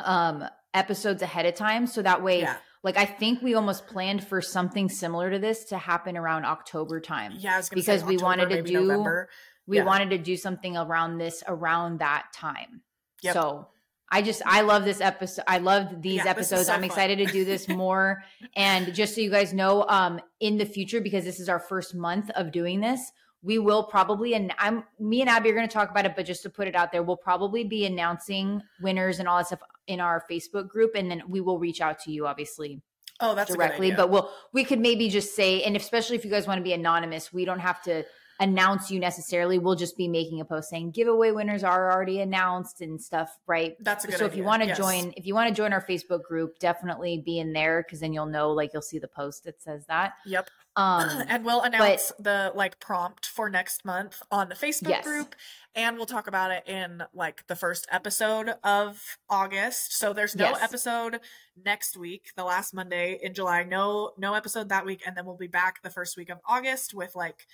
[0.00, 0.44] um
[0.74, 2.56] episodes ahead of time so that way yeah.
[2.84, 7.00] like i think we almost planned for something similar to this to happen around october
[7.00, 9.28] time yeah because we wanted to do November.
[9.68, 9.84] We yeah.
[9.84, 12.82] wanted to do something around this around that time
[13.22, 13.34] yep.
[13.34, 13.68] so
[14.10, 15.44] I just I love this episode.
[15.46, 16.66] I love these yeah, episodes.
[16.66, 18.24] So I'm excited to do this more.
[18.56, 21.94] and just so you guys know, um, in the future, because this is our first
[21.94, 23.12] month of doing this,
[23.42, 26.24] we will probably and I'm me and Abbie are going to talk about it, but
[26.24, 29.60] just to put it out there, we'll probably be announcing winners and all that stuff
[29.86, 32.80] in our Facebook group, and then we will reach out to you, obviously.
[33.20, 33.90] Oh, that's directly.
[33.92, 36.72] But we'll we could maybe just say, and especially if you guys want to be
[36.72, 38.04] anonymous, we don't have to
[38.40, 39.58] announce you necessarily.
[39.58, 43.76] We'll just be making a post saying giveaway winners are already announced and stuff, right?
[43.80, 44.32] That's a good so idea.
[44.32, 44.78] if you want to yes.
[44.78, 48.12] join, if you want to join our Facebook group, definitely be in there because then
[48.12, 50.14] you'll know, like you'll see the post that says that.
[50.26, 50.48] Yep.
[50.76, 55.04] Um, and we'll announce but, the like prompt for next month on the Facebook yes.
[55.04, 55.34] group,
[55.74, 59.98] and we'll talk about it in like the first episode of August.
[59.98, 60.62] So there's no yes.
[60.62, 61.20] episode
[61.64, 63.64] next week, the last Monday in July.
[63.64, 66.94] No, no episode that week, and then we'll be back the first week of August
[66.94, 67.46] with like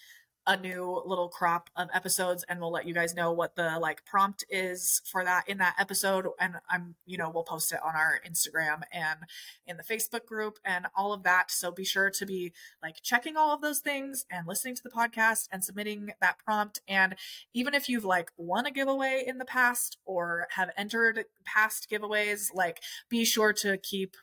[0.47, 4.05] a new little crop of episodes and we'll let you guys know what the like
[4.05, 7.95] prompt is for that in that episode and i'm you know we'll post it on
[7.95, 9.20] our instagram and
[9.66, 11.51] in the facebook group and all of that.
[11.51, 14.90] So be sure to be like checking all of those things and listening to the
[14.90, 16.80] podcast and submitting that prompt.
[16.88, 17.16] And
[17.53, 22.49] even if you've like won a giveaway in the past or have entered past giveaways
[22.55, 24.16] like be sure to keep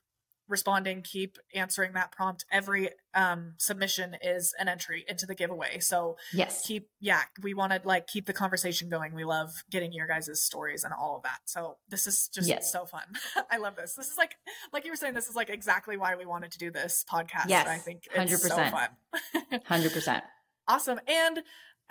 [0.47, 2.45] responding, keep answering that prompt.
[2.51, 5.79] Every um, submission is an entry into the giveaway.
[5.79, 9.13] So yes, keep yeah, we want to like keep the conversation going.
[9.13, 11.39] We love getting your guys' stories and all of that.
[11.45, 12.71] So this is just yes.
[12.71, 13.03] so fun.
[13.51, 13.93] I love this.
[13.93, 14.35] This is like
[14.73, 17.47] like you were saying, this is like exactly why we wanted to do this podcast.
[17.47, 18.75] Yes, I think hundred percent,
[19.65, 20.23] hundred percent.
[20.67, 20.99] Awesome.
[21.07, 21.41] And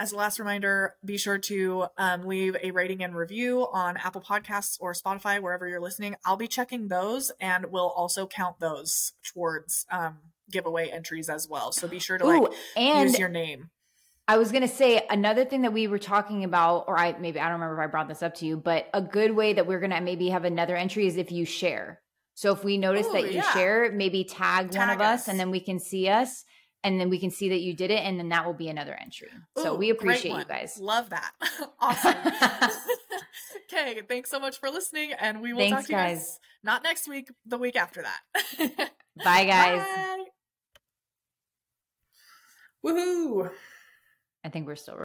[0.01, 4.23] as a last reminder, be sure to um, leave a rating and review on Apple
[4.23, 6.17] Podcasts or Spotify, wherever you're listening.
[6.25, 10.17] I'll be checking those and we'll also count those towards um,
[10.51, 11.71] giveaway entries as well.
[11.71, 13.69] So be sure to Ooh, like use your name.
[14.27, 17.39] I was going to say another thing that we were talking about, or I maybe
[17.39, 19.67] I don't remember if I brought this up to you, but a good way that
[19.67, 22.01] we're going to maybe have another entry is if you share.
[22.35, 23.53] So if we notice Ooh, that you yeah.
[23.53, 25.23] share, maybe tag, tag one of us.
[25.23, 26.45] us and then we can see us
[26.83, 28.95] and then we can see that you did it and then that will be another
[29.01, 29.29] entry.
[29.59, 30.79] Ooh, so we appreciate you guys.
[30.81, 31.33] Love that.
[31.81, 32.15] Awesome.
[33.73, 36.19] Okay thanks so much for listening and we will thanks, talk to you guys.
[36.19, 36.41] guys.
[36.63, 38.21] not next week the week after that.
[39.25, 39.79] Bye guys.
[39.79, 40.25] Bye.
[42.85, 43.51] woohoo!
[44.45, 44.97] I think we're still